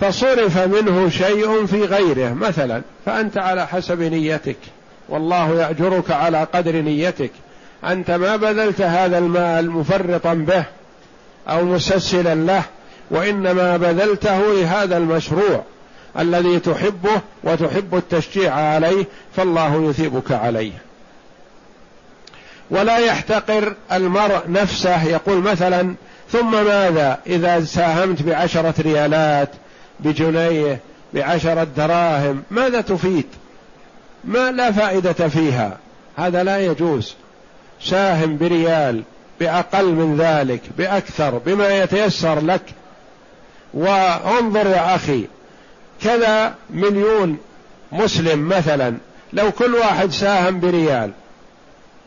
فصرف 0.01 0.59
منه 0.59 1.09
شيء 1.09 1.67
في 1.67 1.85
غيره. 1.85 2.33
مثلا 2.33 2.83
فأنت 3.07 3.39
على 3.39 3.67
حسب 3.67 4.03
نيتك. 4.03 4.57
والله 5.09 5.61
يأجرك 5.61 6.11
على 6.11 6.47
قدر 6.55 6.73
نيتك. 6.73 7.31
أنت 7.85 8.11
ما 8.11 8.37
بذلت 8.37 8.81
هذا 8.81 9.19
المال 9.19 9.71
مفرطا 9.71 10.35
به 10.35 10.65
أو 11.49 11.65
مسسلا 11.65 12.35
له 12.35 12.63
وإنما 13.11 13.77
بذلته 13.77 14.53
لهذا 14.53 14.97
المشروع. 14.97 15.65
الذي 16.19 16.59
تحبه 16.59 17.21
وتحب 17.45 17.95
التشجيع 17.95 18.55
عليه 18.55 19.05
فالله 19.37 19.91
يثيبك 19.91 20.33
عليه. 20.33 20.73
ولا 22.71 22.99
يحتقر 22.99 23.75
المرء 23.93 24.41
نفسه. 24.49 25.05
يقول 25.05 25.39
مثلا 25.39 25.95
ثم 26.31 26.65
ماذا 26.65 27.19
إذا 27.27 27.65
ساهمت 27.65 28.23
بعشرة 28.23 28.75
ريالات 28.81 29.49
بجنيه 30.01 30.81
بعشرة 31.15 31.65
دراهم 31.77 32.43
ماذا 32.51 32.81
تفيد؟ 32.81 33.27
ما 34.25 34.51
لا 34.51 34.73
فائدة 34.73 35.29
فيها. 35.29 35.79
هذا 36.17 36.43
لا 36.43 36.59
يجوز. 36.59 37.15
ساهم 37.83 38.39
بريال 38.39 39.03
بأقل 39.41 39.87
من 39.87 40.17
ذلك 40.17 40.61
بأكثر 40.79 41.39
بما 41.39 41.79
يتيسر 41.83 42.41
لك. 42.41 42.63
وانظر 43.75 44.67
يا 44.67 44.95
أخي 44.95 45.25
كذا 46.05 46.55
مليون 46.71 47.39
مسلم 47.93 48.49
مثلا 48.49 48.95
لو 49.33 49.53
كل 49.53 49.75
واحد 49.75 50.11
ساهم 50.11 50.61
بريال 50.61 51.11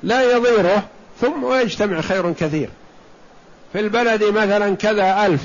لا 0.03 0.31
يضيره 0.31 0.83
ثم 1.21 1.53
يجتمع 1.53 2.01
خير 2.01 2.33
كثير. 2.33 2.69
في 3.73 3.79
البلد 3.79 4.23
مثلا 4.23 4.75
كذا 4.75 5.25
ألف 5.25 5.41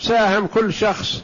ساهم 0.00 0.46
كل 0.46 0.72
شخص 0.72 1.22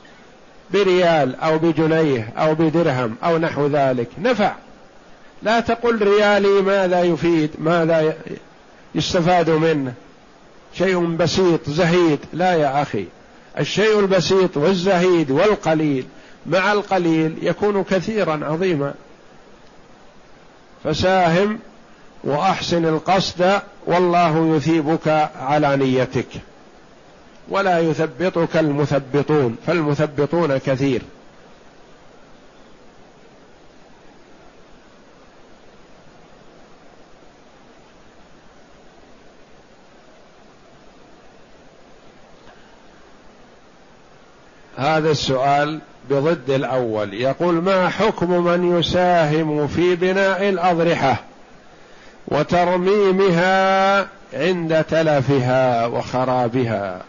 بريال 0.71 1.41
أو 1.41 1.59
بجنيه 1.59 2.33
أو 2.39 2.55
بدرهم 2.55 3.17
أو 3.25 3.39
نحو 3.39 3.67
ذلك. 3.67 4.09
نفع. 4.19 4.55
لا 5.43 5.61
تقل 5.61 6.03
ريالي 6.03 6.63
ماذا 6.63 7.03
يفيد 7.03 7.51
ماذا 7.59 8.15
يستفاد 8.95 9.51
منه. 9.51 9.93
شيء 10.75 11.05
بسيط 11.05 11.71
زهيد. 11.71 12.19
لا 12.33 12.55
يا 12.55 12.83
أخي. 12.83 13.07
الشيء 13.59 14.01
البسيط 14.01 14.57
والزهيد 14.57 15.31
والقليل. 15.31 16.07
مع 16.49 16.73
القليل 16.73 17.39
يكون 17.43 17.85
كثيرا 17.85 18.41
عظيما. 18.45 18.95
فساهم 20.85 21.59
وأحسن 22.25 22.85
القصد 22.85 23.61
والله 23.87 24.57
يثيبك 24.57 25.31
على 25.41 25.77
نيتك. 25.77 26.29
ولا 27.49 27.79
يثبطك 27.79 28.57
المثبطون 28.57 29.57
فالمثبطون 29.67 30.59
كثير. 30.59 31.03
هذا 44.77 45.11
السؤال 45.11 45.81
بضد 46.11 46.51
الأول. 46.51 47.15
يقول 47.15 47.55
ما 47.55 47.89
حكم 47.89 48.45
من 48.45 48.79
يساهم 48.79 49.67
في 49.67 49.97
بناء 49.97 50.49
الأضرحة 50.49 51.17
وترميمها 52.29 54.01
عند 54.35 54.85
تلفها 54.85 55.87
وخرابها؟ 55.87 57.03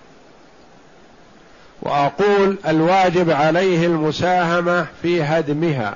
وأقول 1.81 2.57
الواجب 2.67 3.31
عليه 3.31 3.85
المساهمة 3.85 4.85
في 5.01 5.23
هدمها 5.23 5.95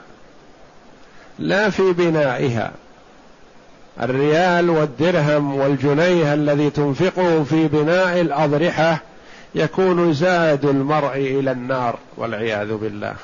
لا 1.39 1.69
في 1.69 1.93
بنائها. 1.93 2.71
الريال 4.01 4.69
والدرهم 4.69 5.55
والجنيه 5.55 6.33
الذي 6.33 6.69
تنفقه 6.69 7.43
في 7.43 7.67
بناء 7.67 8.21
الأضرحة 8.21 9.01
يكون 9.55 10.13
زاد 10.13 10.65
المرء 10.65 11.15
إلى 11.15 11.51
النار 11.51 11.99
والعياذ 12.17 12.73
بالله. 12.73 13.15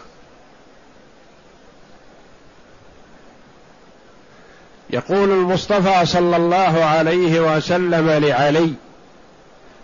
يقول 4.89 5.31
المصطفى 5.31 6.05
صلى 6.05 6.37
الله 6.37 6.83
عليه 6.83 7.55
وسلم 7.55 8.09
لعلي 8.09 8.73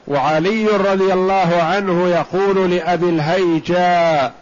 وعلي 0.08 0.68
رضي 0.68 1.14
الله 1.14 1.62
عنه 1.62 2.08
يقول 2.08 2.72
لأبي 2.72 3.10
الهيجاء 3.10 4.34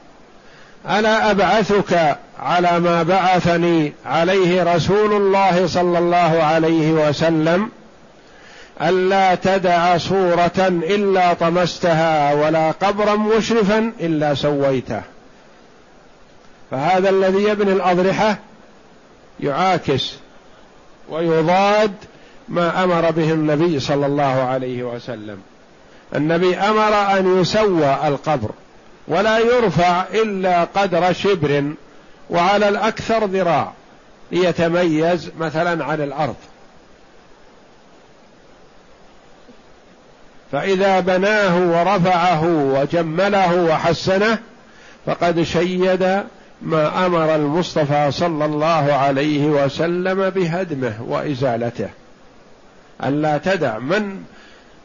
الا 0.89 1.31
أبعثك 1.31 2.17
على 2.39 2.79
ما 2.79 3.03
بعثني 3.03 3.93
عليه 4.05 4.75
رسول 4.75 5.13
الله 5.13 5.67
صلى 5.67 5.99
الله 5.99 6.43
عليه 6.43 6.91
وسلم 6.91 7.69
ألا 8.81 9.35
تدع 9.35 9.97
صورة 9.97 10.67
إلا 10.67 11.33
طمستها 11.33 12.33
ولا 12.33 12.71
قبرا 12.71 13.15
مشرفا 13.15 13.91
إلا 13.99 14.33
سويته. 14.33 15.01
فهذا 16.71 17.09
الذي 17.09 17.43
يبني 17.43 17.71
الأضرحة 17.71 18.37
يعاكس 19.39 20.13
ويضاد 21.09 21.93
ما 22.49 22.83
أمر 22.83 23.11
به 23.11 23.31
النبي 23.31 23.79
صلى 23.79 24.05
الله 24.05 24.41
عليه 24.43 24.83
وسلم. 24.83 25.37
النبي 26.15 26.55
أمر 26.55 27.19
أن 27.19 27.41
يسوى 27.41 27.97
القبر 28.07 28.49
ولا 29.07 29.39
يرفع 29.39 30.03
إلا 30.13 30.63
قدر 30.63 31.13
شبر 31.13 31.73
وعلى 32.29 32.69
الأكثر 32.69 33.25
ذراع 33.25 33.71
ليتميز 34.31 35.31
مثلا 35.39 35.85
عن 35.85 36.01
الأرض. 36.01 36.35
فإذا 40.53 40.99
بناه 40.99 41.57
ورفعه 41.57 42.43
وجمله 42.45 43.63
وحسنه 43.63 44.37
فقد 45.05 45.41
شيد 45.41 46.23
ما 46.61 47.05
أمر 47.05 47.35
المصطفى 47.35 48.11
صلى 48.11 48.45
الله 48.45 48.93
عليه 48.93 49.45
وسلم 49.45 50.29
بهدمه 50.29 50.93
وإزالته. 51.07 51.89
ألا 53.03 53.37
تدع 53.37 53.79
من 53.79 54.23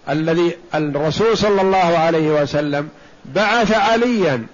الذي 0.08 0.56
الرسول 0.74 1.38
صلى 1.38 1.60
الله 1.60 1.98
عليه 1.98 2.42
وسلم 2.42 2.88
بعث 3.24 3.72
عليا 3.72 4.46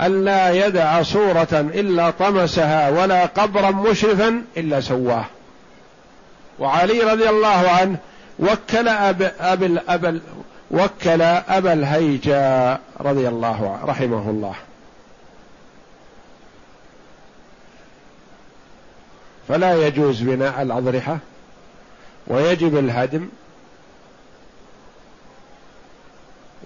ألا 0.00 0.66
يدع 0.66 1.02
صورة 1.02 1.48
إلا 1.52 2.10
طمسها 2.10 2.90
ولا 2.90 3.26
قبرا 3.26 3.70
مشرفا 3.70 4.42
إلا 4.56 4.80
سواه. 4.80 5.24
وعلي 6.58 7.00
رضي 7.00 7.28
الله 7.28 7.70
عنه 7.80 7.96
وكل 8.38 8.88
أب 8.88 9.32
أب 9.40 9.78
أب 9.88 10.20
وكل 10.72 11.22
أبا 11.22 11.72
الهيجاء 11.72 12.80
رضي 13.00 13.28
الله 13.28 13.70
عنه 13.70 13.90
رحمه 13.90 14.30
الله. 14.30 14.54
فلا 19.48 19.86
يجوز 19.86 20.20
بناء 20.20 20.62
الأضرحة 20.62 21.18
ويجب 22.26 22.78
الهدم 22.78 23.28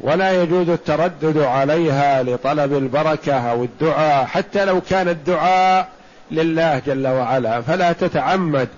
ولا 0.00 0.42
يجوز 0.42 0.68
التردد 0.68 1.38
عليها 1.38 2.22
لطلب 2.22 2.72
البركة 2.72 3.50
أو 3.50 3.64
الدعاء 3.64 4.24
حتى 4.24 4.64
لو 4.64 4.80
كان 4.80 5.08
الدعاء 5.08 5.88
لله 6.30 6.78
جل 6.78 7.06
وعلا. 7.06 7.62
فلا 7.62 7.92
تتعمد 7.92 8.68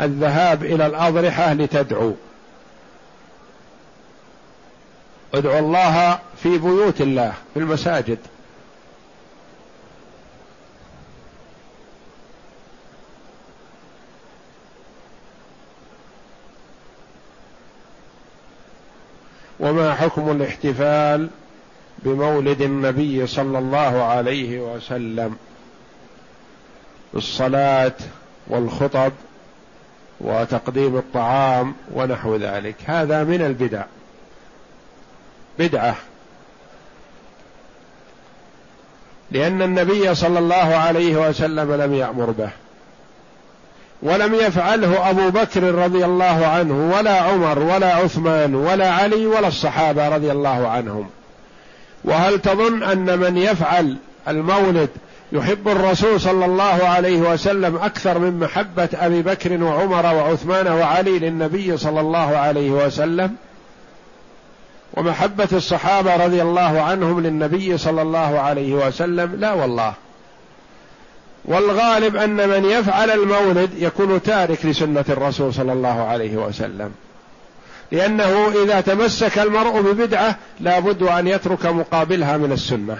الذهاب 0.00 0.64
إلى 0.64 0.86
الأضرحة 0.86 1.52
لتدعو. 1.52 2.14
ادعو 5.34 5.58
الله 5.58 6.18
في 6.42 6.58
بيوت 6.58 7.00
الله 7.00 7.32
في 7.54 7.60
المساجد. 7.60 8.18
وما 19.60 19.94
حكم 19.94 20.30
الاحتفال 20.30 21.28
بمولد 21.98 22.60
النبي 22.60 23.26
صلى 23.26 23.58
الله 23.58 24.02
عليه 24.02 24.60
وسلم؟ 24.60 25.36
الصلاة 27.14 27.96
والخطب 28.46 29.12
وتقديم 30.20 30.96
الطعام 30.96 31.74
ونحو 31.94 32.36
ذلك. 32.36 32.76
هذا 32.86 33.24
من 33.24 33.42
البدع. 33.42 33.84
بدعة. 35.58 35.96
لأن 39.30 39.62
النبي 39.62 40.14
صلى 40.14 40.38
الله 40.38 40.54
عليه 40.54 41.28
وسلم 41.28 41.72
لم 41.74 41.94
يأمر 41.94 42.30
به. 42.30 42.50
ولم 44.02 44.34
يفعله 44.34 45.10
أبو 45.10 45.30
بكر 45.30 45.62
رضي 45.62 46.04
الله 46.04 46.46
عنه 46.46 46.96
ولا 46.96 47.20
عمر 47.20 47.58
ولا 47.58 47.94
عثمان 47.94 48.54
ولا 48.54 48.90
علي 48.90 49.26
ولا 49.26 49.48
الصحابة 49.48 50.08
رضي 50.08 50.32
الله 50.32 50.68
عنهم. 50.68 51.10
وهل 52.04 52.40
تظن 52.40 52.82
أن 52.82 53.18
من 53.18 53.36
يفعل 53.36 53.96
المولد 54.28 54.88
يحب 55.32 55.68
الرسول 55.68 56.20
صلى 56.20 56.44
الله 56.44 56.88
عليه 56.88 57.20
وسلم 57.20 57.76
أكثر 57.76 58.18
من 58.18 58.38
محبة 58.38 58.88
أبي 58.94 59.22
بكر 59.22 59.62
وعمر 59.62 60.14
وعثمان 60.14 60.66
وعلي 60.66 61.18
للنبي 61.18 61.76
صلى 61.76 62.00
الله 62.00 62.36
عليه 62.36 62.70
وسلم؟ 62.70 63.36
ومحبة 64.96 65.48
الصحابة 65.52 66.16
رضي 66.16 66.42
الله 66.42 66.82
عنهم 66.82 67.20
للنبي 67.20 67.78
صلى 67.78 68.02
الله 68.02 68.38
عليه 68.38 68.74
وسلم 68.74 69.36
لا 69.36 69.52
والله. 69.52 69.94
والغالب 71.44 72.16
أن 72.16 72.48
من 72.48 72.64
يفعل 72.64 73.10
المولد 73.10 73.70
يكون 73.78 74.22
تارك 74.22 74.66
لسنة 74.66 75.04
الرسول 75.08 75.54
صلى 75.54 75.72
الله 75.72 76.02
عليه 76.02 76.36
وسلم. 76.36 76.92
لأنه 77.92 78.52
إذا 78.64 78.80
تمسك 78.80 79.38
المرء 79.38 79.80
ببدعة 79.80 80.36
لا 80.60 80.78
بد 80.78 81.02
أن 81.02 81.28
يترك 81.28 81.66
مقابلها 81.66 82.36
من 82.36 82.52
السنة. 82.52 82.98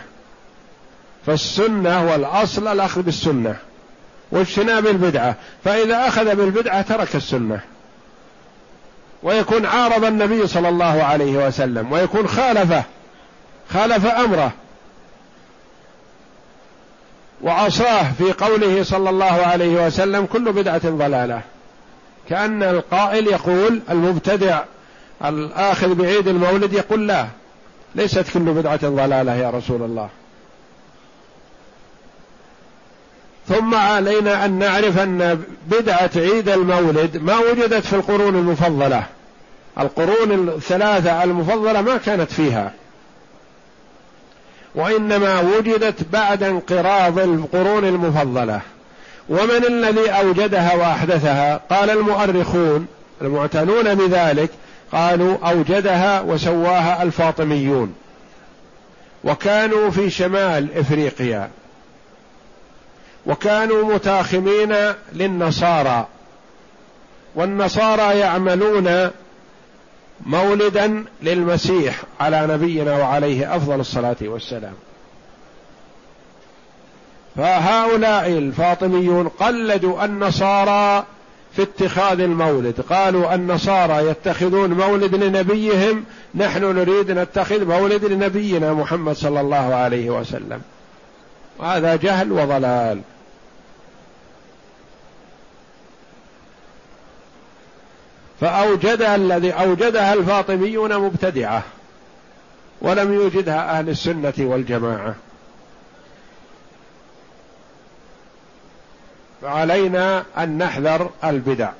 فالسنة 1.27 2.11
والاصل 2.11 2.69
الأخذ 2.69 3.03
بالسنة. 3.03 3.57
واجتناب 4.31 4.87
البدعه 4.87 5.35
فإذا 5.65 6.09
أخذ 6.09 6.35
بالبدعة 6.35 6.83
ترك 6.83 7.17
السنة. 7.17 7.61
ويكون 9.25 9.67
عارض 9.67 10.05
النبي 10.05 10.47
صلى 10.47 10.69
الله 10.69 11.03
عليه 11.03 11.47
وسلم 11.47 11.93
ويكون 11.93 12.29
خالفه 12.29 12.83
خالف 13.71 14.07
أمره. 14.07 14.53
وعصاه 17.43 18.13
في 18.19 18.33
قوله 18.33 18.83
صلى 18.83 19.11
الله 19.11 19.25
عليه 19.25 19.87
وسلم 19.87 20.27
كل 20.27 20.53
بدعة 20.53 20.91
ضلالة. 20.91 21.41
كأن 22.29 22.63
القائل 22.63 23.27
يقول 23.27 23.81
المبتدع 23.91 24.61
الآخذ 25.25 25.95
بعيد 25.95 26.29
المولد 26.29 26.73
يقول 26.73 27.09
لا 27.09 27.27
ليست 27.95 28.25
كل 28.35 28.41
بدعة 28.41 28.89
ضلالة 28.89 29.35
يا 29.35 29.51
رسول 29.51 29.83
الله. 29.83 30.09
ثم 33.49 33.75
علينا 33.75 34.45
أن 34.45 34.59
نعرف 34.59 34.99
أن 34.99 35.43
بدعة 35.67 36.11
عيد 36.17 36.49
المولد 36.49 37.17
ما 37.23 37.39
وجدت 37.39 37.87
في 37.87 37.97
القرون 37.97 38.35
المفضلة. 38.35 39.03
القرون 39.79 40.49
الثلاثة 40.49 41.25
المفضلة 41.25 41.81
ما 41.81 41.97
كانت 41.97 42.33
فيها. 42.33 42.73
وإنما 44.75 45.41
وجدت 45.41 46.07
بعد 46.13 46.43
انقراض 46.43 47.19
القرون 47.19 47.85
المفضلة. 47.85 48.61
ومن 49.29 49.65
الذي 49.69 50.11
أوجدها 50.11 50.75
وأحدثها؟ 50.75 51.61
قال 51.71 51.91
المؤرخون 51.91 52.87
المعتنون 53.23 53.95
بذلك 53.95 54.51
قالوا 54.93 55.37
أوجدها 55.45 56.21
وسواها 56.21 57.03
الفاطميون. 57.03 57.95
وكانوا 59.25 59.91
في 59.91 60.11
شمال 60.11 60.79
إفريقيا. 60.79 61.51
وكانوا 63.27 63.95
متاخمين 63.95 64.75
للنصارى. 65.13 66.07
والنصارى 67.35 68.19
يعملون 68.19 69.11
مولدا 70.27 71.05
للمسيح 71.23 72.03
على 72.21 72.47
نبينا 72.47 72.97
وعليه 72.99 73.57
أفضل 73.57 73.81
الصلاة 73.81 74.17
والسلام. 74.23 74.75
فهؤلاء 77.37 78.29
الفاطميون 78.29 79.29
قلدوا 79.29 80.05
النصارى 80.05 81.05
في 81.57 81.63
اتخاذ 81.63 82.21
المولد. 82.21 82.81
قالوا 82.81 83.35
النصارى 83.35 84.11
يتخذون 84.11 84.71
مولد 84.71 85.15
لنبيهم 85.15 86.05
نحن 86.35 86.65
نريد 86.65 87.11
نتخذ 87.11 87.65
مولد 87.65 88.05
لنبينا 88.05 88.73
محمد 88.73 89.17
صلى 89.17 89.41
الله 89.41 89.75
عليه 89.75 90.11
وسلم. 90.11 90.61
هذا 91.63 91.97
جهل 91.97 92.33
وضلال. 92.33 93.01
فأوجدها 98.41 99.17
الذي 99.17 99.53
أوجدها 99.53 100.15
الفاطميون 100.15 100.99
مبتدعة 100.99 101.63
ولم 102.81 103.15
يوجدها 103.15 103.79
أهل 103.79 103.89
السنة 103.89 104.33
والجماعة. 104.39 105.15
فعلينا 109.43 110.25
أن 110.39 110.59
نحذر 110.59 111.11
البدع. 111.25 111.71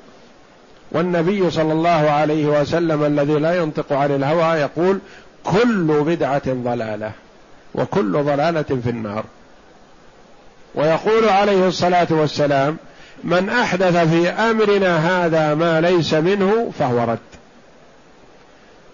والنبي 0.91 1.51
صلى 1.51 1.73
الله 1.73 1.89
عليه 1.89 2.45
وسلم 2.45 3.03
الذي 3.03 3.33
لا 3.33 3.57
ينطق 3.57 3.93
عن 3.93 4.11
الهوى 4.11 4.59
يقول 4.59 4.99
كل 5.43 6.03
بدعة 6.05 6.41
ضلالة 6.47 7.11
وكل 7.75 8.23
ضلالة 8.23 8.79
في 8.83 8.89
النار. 8.89 9.23
ويقول 10.75 11.29
عليه 11.29 11.67
الصلاة 11.67 12.07
والسلام 12.09 12.77
من 13.23 13.49
أحدث 13.49 13.97
في 13.97 14.29
أمرنا 14.29 15.25
هذا 15.25 15.55
ما 15.55 15.81
ليس 15.81 16.13
منه 16.13 16.71
فهو 16.79 17.03
رد. 17.03 17.19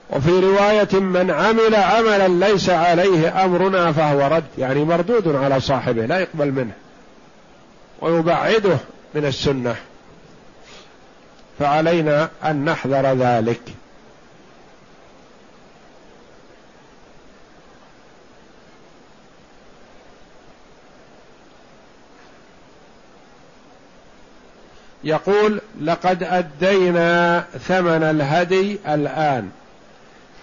وفي 0.09 0.39
رواية 0.39 0.99
من 0.99 1.31
عمل 1.31 1.75
عملا 1.75 2.27
ليس 2.47 2.69
عليه 2.69 3.45
أمرنا 3.45 3.91
فهو 3.91 4.27
رد 4.27 4.43
يعني 4.57 4.83
مردود 4.83 5.35
على 5.35 5.59
صاحبه 5.59 6.05
لا 6.05 6.19
يقبل 6.19 6.51
منه 6.51 6.71
ويبعده 8.01 8.77
من 9.15 9.25
السنة. 9.25 9.75
فعلينا 11.59 12.29
أن 12.45 12.65
نحذر 12.65 13.13
ذلك. 13.13 13.61
يقول 25.03 25.61
لقد 25.81 26.23
أدينا 26.23 27.45
ثمن 27.67 28.03
الهدي 28.03 28.79
الآن. 28.87 29.49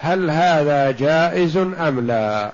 هل 0.00 0.30
هذا 0.30 0.90
جائز 0.90 1.56
أم 1.56 2.06
لا؟ 2.06 2.52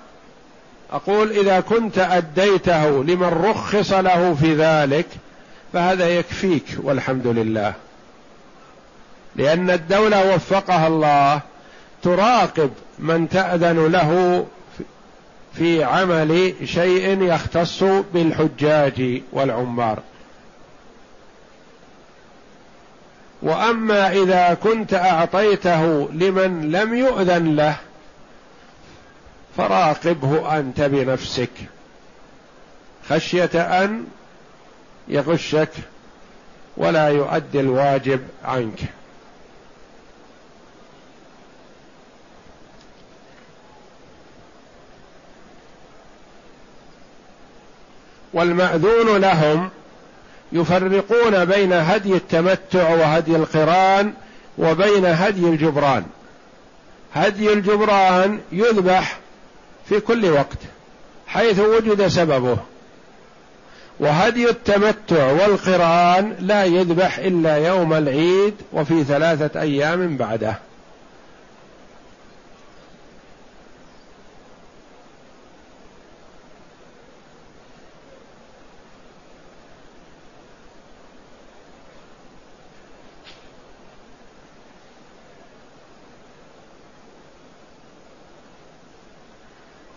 أقول 0.92 1.30
إذا 1.30 1.60
كنت 1.60 1.98
أديته 1.98 3.04
لمن 3.04 3.28
رخص 3.44 3.92
له 3.92 4.34
في 4.34 4.54
ذلك 4.54 5.06
فهذا 5.72 6.08
يكفيك 6.08 6.64
والحمد 6.82 7.26
لله. 7.26 7.74
لأن 9.36 9.70
الدولة 9.70 10.34
وفقها 10.34 10.86
الله 10.86 11.40
تراقب 12.02 12.70
من 12.98 13.28
تأذن 13.28 13.86
له 13.86 14.44
في 15.54 15.84
عمل 15.84 16.54
شيء 16.64 17.22
يختص 17.22 17.82
بالحجاج 18.14 19.22
والعمار. 19.32 19.98
وأما 23.44 24.12
إذا 24.12 24.54
كنت 24.54 24.94
أعطيته 24.94 26.08
لمن 26.12 26.70
لم 26.70 26.94
يؤذن 26.94 27.56
له 27.56 27.76
فراقبه 29.56 30.58
أنت 30.58 30.80
بنفسك. 30.80 31.50
خشية 33.08 33.50
أن 33.54 34.06
يغشك 35.08 35.70
ولا 36.76 37.08
يؤدي 37.08 37.60
الواجب 37.60 38.20
عنك. 38.44 38.80
والمأذون 48.32 49.16
لهم 49.16 49.70
يفرقون 50.52 51.44
بين 51.44 51.72
هدي 51.72 52.14
التمتع 52.14 52.88
وهدي 52.94 53.36
القران 53.36 54.12
وبين 54.58 55.04
هدي 55.04 55.48
الجبران. 55.48 56.04
هدي 57.14 57.52
الجبران 57.52 58.40
يذبح 58.52 59.18
في 59.88 60.00
كل 60.00 60.30
وقت 60.30 60.58
حيث 61.26 61.60
وجد 61.60 62.06
سببه. 62.06 62.56
وهدي 64.00 64.50
التمتع 64.50 65.32
والقران 65.32 66.36
لا 66.40 66.64
يذبح 66.64 67.18
إلا 67.18 67.56
يوم 67.56 67.92
العيد 67.92 68.54
وفي 68.72 69.04
ثلاثة 69.04 69.60
أيام 69.60 70.16
بعده. 70.16 70.58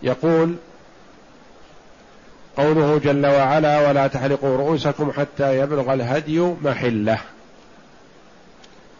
يقول 0.08 0.56
قوله 2.56 2.98
جل 2.98 3.26
وعلا 3.26 3.88
ولا 3.88 4.06
تحلقوا 4.06 4.56
رؤوسكم 4.56 5.12
حتى 5.12 5.58
يبلغ 5.58 5.94
الهدي 5.94 6.40
محلة. 6.40 7.18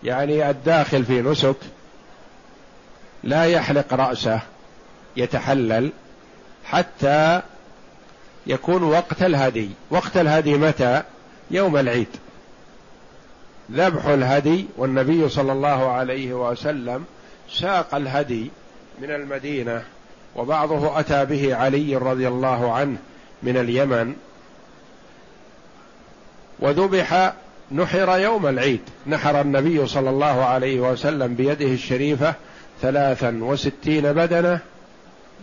يعني 0.05 0.51
الداخل 0.51 1.05
في 1.05 1.23
نسك 1.23 1.57
لا 3.25 3.45
يحلق 3.45 3.95
رأسه 3.95 4.41
يتحلل 5.17 5.93
حتى 6.65 7.43
يكون 8.47 8.83
وقت 8.83 9.23
الهدي. 9.23 9.71
وقت 9.91 10.17
الهدي 10.17 10.55
متى؟ 10.55 11.03
يوم 11.51 11.77
العيد. 11.77 12.09
ذبح 13.73 14.05
الهدي 14.05 14.67
والنبي 14.77 15.29
صلى 15.29 15.53
الله 15.53 15.91
عليه 15.93 16.51
وسلم 16.51 17.05
ساق 17.53 17.95
الهدي 17.95 18.51
من 18.99 19.11
المدينة 19.11 19.85
وبعضه 20.37 21.01
أتى 21.01 21.25
به 21.25 21.57
علي 21.57 21.97
رضي 21.97 22.29
الله 22.29 22.73
عنه 22.73 22.97
من 23.43 23.57
اليمن. 23.57 24.15
وذبح 26.59 27.33
نحر 27.73 28.19
يوم 28.19 28.47
العيد. 28.47 28.81
نحر 29.07 29.41
النبي 29.41 29.87
صلى 29.87 30.11
الله 30.11 30.45
عليه 30.45 30.81
وسلم 30.81 31.35
بيده 31.35 31.67
الشريفة 31.67 32.35
ثلاثا 32.83 33.39
وستين 33.43 34.13
بدنة 34.13 34.61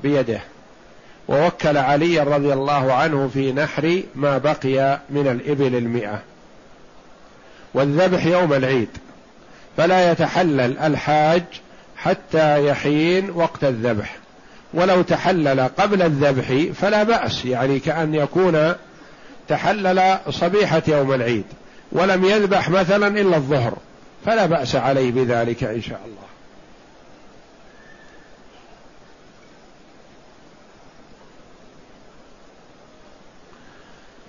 بيده. 0.03 0.39
ووكل 1.27 1.77
علي 1.77 2.19
رضي 2.19 2.53
الله 2.53 2.93
عنه 2.93 3.29
في 3.33 3.51
نحر 3.51 4.03
ما 4.15 4.37
بقي 4.37 4.99
من 5.09 5.27
الإبل 5.27 5.75
المئة. 5.75 6.21
والذبح 7.73 8.25
يوم 8.25 8.53
العيد. 8.53 8.89
فلا 9.77 10.11
يتحلل 10.11 10.77
الحاج 10.77 11.43
حتى 11.97 12.67
يحين 12.67 13.29
وقت 13.29 13.63
الذبح. 13.63 14.17
ولو 14.75 15.01
تحلل 15.01 15.59
قبل 15.77 16.01
الذبح 16.01 16.73
فلا 16.73 17.03
بأس 17.03 17.45
يعني 17.45 17.79
كأن 17.79 18.15
يكون 18.15 18.73
تحلل 19.47 20.17
صبيحة 20.29 20.83
يوم 20.87 21.13
العيد 21.13 21.45
ولم 21.91 22.25
يذبح 22.25 22.69
مثلا 22.69 23.07
إلا 23.07 23.37
الظهر 23.37 23.77
فلا 24.25 24.45
بأس 24.45 24.75
عليه 24.75 25.11
بذلك 25.11 25.63
إن 25.63 25.81
شاء 25.81 26.01
الله. 26.05 26.25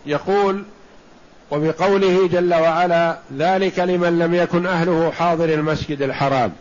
يقول 0.06 0.64
وبقوله 1.50 2.28
جل 2.28 2.54
وعلا 2.54 3.18
ذلك 3.38 3.78
لمن 3.78 4.18
لم 4.18 4.34
يكن 4.34 4.66
أهله 4.66 5.10
حاضر 5.10 5.44
المسجد 5.44 6.02
الحرام. 6.02 6.52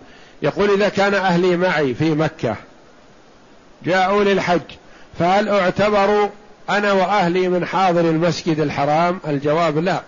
يقول 0.41 0.69
إذا 0.69 0.89
كان 0.89 1.13
أهلي 1.13 1.57
معي 1.57 1.93
في 1.93 2.11
مكة 2.11 2.55
جاءوا 3.85 4.23
للحج 4.23 4.61
فهل 5.19 5.49
اعتبروا 5.49 6.29
أنا 6.69 6.93
وأهلي 6.93 7.49
من 7.49 7.65
حاضر 7.65 8.01
المسجد 8.01 8.59
الحرام؟ 8.59 9.19
الجواب 9.27 9.77
لا. 9.77 10.01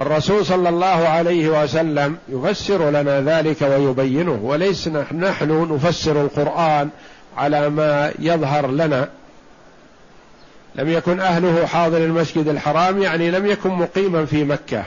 الرسول 0.00 0.46
صلى 0.46 0.68
الله 0.68 0.86
عليه 0.86 1.62
وسلم 1.62 2.16
يفسر 2.28 2.90
لنا 2.90 3.20
ذلك 3.20 3.62
ويبينه 3.62 4.40
وليس 4.42 4.88
نحن 5.12 5.74
نفسر 5.74 6.22
القرآن 6.22 6.90
على 7.36 7.68
ما 7.68 8.12
يظهر 8.18 8.70
لنا. 8.70 9.08
لم 10.74 10.88
يكن 10.88 11.20
أهله 11.20 11.66
حاضر 11.66 11.96
المسجد 11.96 12.48
الحرام 12.48 13.02
يعني 13.02 13.30
لم 13.30 13.46
يكن 13.46 13.70
مقيما 13.70 14.24
في 14.24 14.44
مكة. 14.44 14.84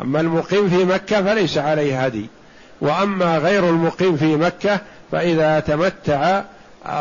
أما 0.00 0.20
المقيم 0.20 0.68
في 0.68 0.84
مكة 0.84 1.22
فليس 1.22 1.58
عليه 1.58 2.04
هدي. 2.04 2.26
وأما 2.80 3.38
غير 3.38 3.68
المقيم 3.68 4.16
في 4.16 4.36
مكة 4.36 4.80
فإذا 5.12 5.60
تمتع 5.60 6.42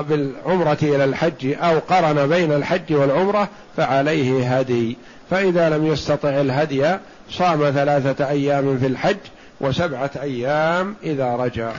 بالعمرة 0.10 0.78
إلى 0.84 1.04
الحج 1.04 1.54
أو 1.54 1.80
قرن 1.80 2.28
بين 2.30 2.52
الحج 2.52 2.94
والعمرة 2.94 3.50
فعليه 3.78 4.58
هدي. 4.58 4.98
فإذا 5.30 5.70
لم 5.70 5.86
يستطع 5.86 6.30
الهدي 6.30 6.98
صام 7.30 7.72
ثلاثة 7.72 8.30
أيام 8.30 8.78
في 8.78 8.88
الحج 8.88 9.18
وسبعة 9.62 10.12
أيام 10.22 10.96
إذا 11.04 11.36
رجع. 11.36 11.72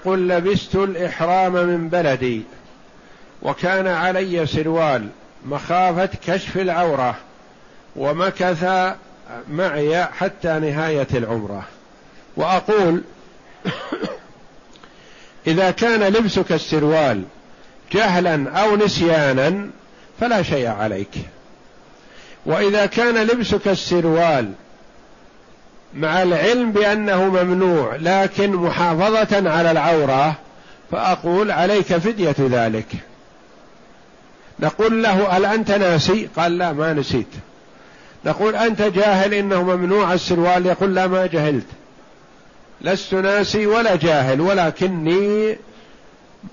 يقول 0.00 0.28
لبست 0.28 0.74
الإحرام 0.74 1.52
من 1.52 1.88
بلدي 1.88 2.42
وكان 3.42 3.86
علي 3.86 4.46
سروال 4.46 5.08
مخافة 5.44 6.10
كشف 6.26 6.56
العورة 6.56 7.16
ومكث 7.96 8.64
معي 9.50 10.04
حتى 10.04 10.58
نهاية 10.58 11.06
العمرة. 11.14 11.64
وأقول 12.36 13.02
إذا 15.46 15.70
كان 15.70 16.12
لبسك 16.12 16.52
السروال 16.52 17.22
جهلا 17.92 18.50
أو 18.62 18.76
نسيانا 18.76 19.70
فلا 20.20 20.42
شيء 20.42 20.68
عليك. 20.68 21.14
وإذا 22.46 22.86
كان 22.86 23.26
لبسك 23.26 23.68
السروال 23.68 24.52
مع 25.94 26.22
العلم 26.22 26.72
بأنه 26.72 27.24
ممنوع 27.24 27.96
لكن 27.96 28.52
محافظة 28.52 29.50
على 29.50 29.70
العورة 29.70 30.34
فأقول 30.90 31.50
عليك 31.50 31.96
فدية 31.96 32.34
ذلك. 32.38 32.86
نقول 34.60 35.02
له 35.02 35.28
هل 35.28 35.44
أنت 35.44 35.70
ناسي؟ 35.70 36.28
قال 36.36 36.58
لا 36.58 36.72
ما 36.72 36.92
نسيت. 36.92 37.26
نقول 38.24 38.56
أنت 38.56 38.82
جاهل 38.82 39.34
إنه 39.34 39.62
ممنوع 39.62 40.12
السروال. 40.12 40.66
يقول 40.66 40.94
لا 40.94 41.06
ما 41.06 41.26
جهلت. 41.26 41.66
لست 42.80 43.14
ناسي 43.14 43.66
ولا 43.66 43.96
جاهل 43.96 44.40
ولكني 44.40 45.56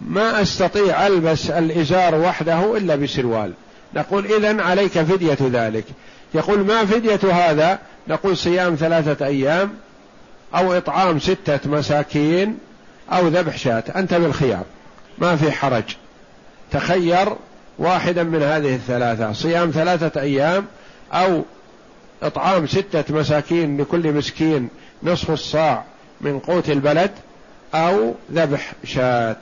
ما 0.01 0.41
أستطيع 0.41 1.07
ألبس 1.07 1.49
الإزار 1.49 2.15
وحده 2.15 2.77
إلا 2.77 2.95
بسروال. 2.95 3.53
نقول 3.93 4.25
اذا 4.25 4.61
عليك 4.61 4.91
فدية 4.91 5.37
ذلك. 5.41 5.85
يقول 6.33 6.59
ما 6.59 6.85
فدية 6.85 7.33
هذا؟ 7.33 7.79
نقول 8.07 8.37
صيام 8.37 8.75
ثلاثة 8.75 9.25
أيام 9.25 9.73
أو 10.55 10.73
إطعام 10.73 11.19
ستة 11.19 11.59
مساكين 11.65 12.57
أو 13.11 13.27
ذبح 13.27 13.57
شاة. 13.57 13.83
أنت 13.95 14.13
بالخيار. 14.13 14.63
ما 15.17 15.35
في 15.35 15.51
حرج. 15.51 15.83
تخير 16.71 17.35
واحدا 17.79 18.23
من 18.23 18.43
هذه 18.43 18.75
الثلاثة. 18.75 19.33
صيام 19.33 19.71
ثلاثة 19.71 20.21
أيام 20.21 20.65
أو 21.13 21.43
إطعام 22.23 22.67
ستة 22.67 23.03
مساكين 23.09 23.81
لكل 23.81 24.13
مسكين 24.13 24.69
نصف 25.03 25.31
الصاع 25.31 25.83
من 26.21 26.39
قوت 26.39 26.69
البلد 26.69 27.11
أو 27.73 28.13
ذبح 28.31 28.73
شاة. 28.83 29.35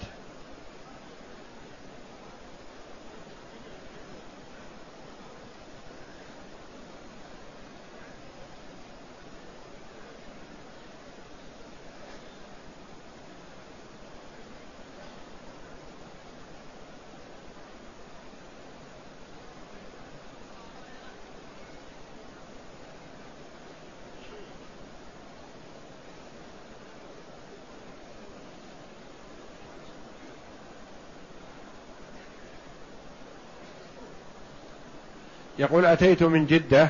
يقول 35.75 35.85
أتيت 35.85 36.23
من 36.23 36.45
جدة 36.45 36.89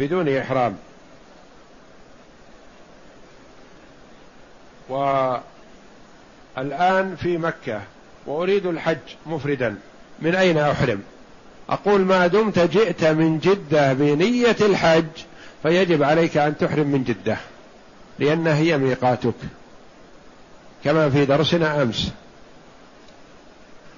بدون 0.00 0.28
إحرام. 0.28 0.76
والآن 4.88 5.46
في 7.16 7.38
مكة 7.38 7.82
وأريد 8.26 8.66
الحج 8.66 8.98
مفردا. 9.26 9.76
من 10.18 10.34
أين 10.34 10.58
أحرم؟ 10.58 11.02
أقول 11.68 12.00
ما 12.00 12.26
دمت 12.26 12.58
جئت 12.58 13.04
من 13.04 13.38
جدة 13.38 13.92
بنية 13.92 14.56
الحج 14.60 15.04
فيجب 15.62 16.02
عليك 16.02 16.36
أن 16.36 16.58
تحرم 16.58 16.86
من 16.86 17.04
جدة 17.04 17.36
لأنها 18.18 18.56
هي 18.56 18.78
ميقاتك. 18.78 19.34
كما 20.84 21.10
في 21.10 21.24
درسنا 21.24 21.82
أمس. 21.82 22.10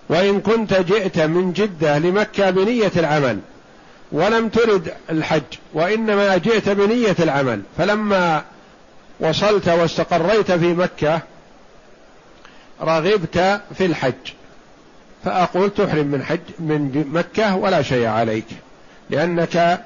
وإن 0.09 0.41
كنت 0.41 0.75
جئت 0.75 1.19
من 1.19 1.53
جدة 1.53 1.99
لمكة 1.99 2.51
بنية 2.51 2.93
العمل 2.97 3.39
ولم 4.13 4.49
ترد 4.49 4.93
الحج 5.11 5.43
وإنما 5.75 6.37
جئت 6.37 6.69
بنية 6.69 7.17
العمل. 7.19 7.63
فلما 7.79 8.45
وصلت 9.21 9.69
واستقريت 9.69 10.53
في 10.53 10.75
مكة 10.75 11.21
رغبت 12.83 13.61
في 13.75 13.87
الحج. 13.87 14.33
فأقول 15.25 15.71
تحرم 15.71 16.07
من 16.07 16.23
حج 16.23 16.41
من 16.59 17.05
مكة 17.13 17.57
ولا 17.57 17.83
شيء 17.83 18.07
عليك 18.07 18.47
لأنك 19.11 19.85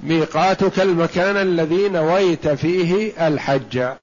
ميقاتك 0.00 0.80
المكان 0.80 1.36
الذي 1.36 1.88
نويت 1.88 2.48
فيه 2.48 3.12
الحج. 3.26 3.96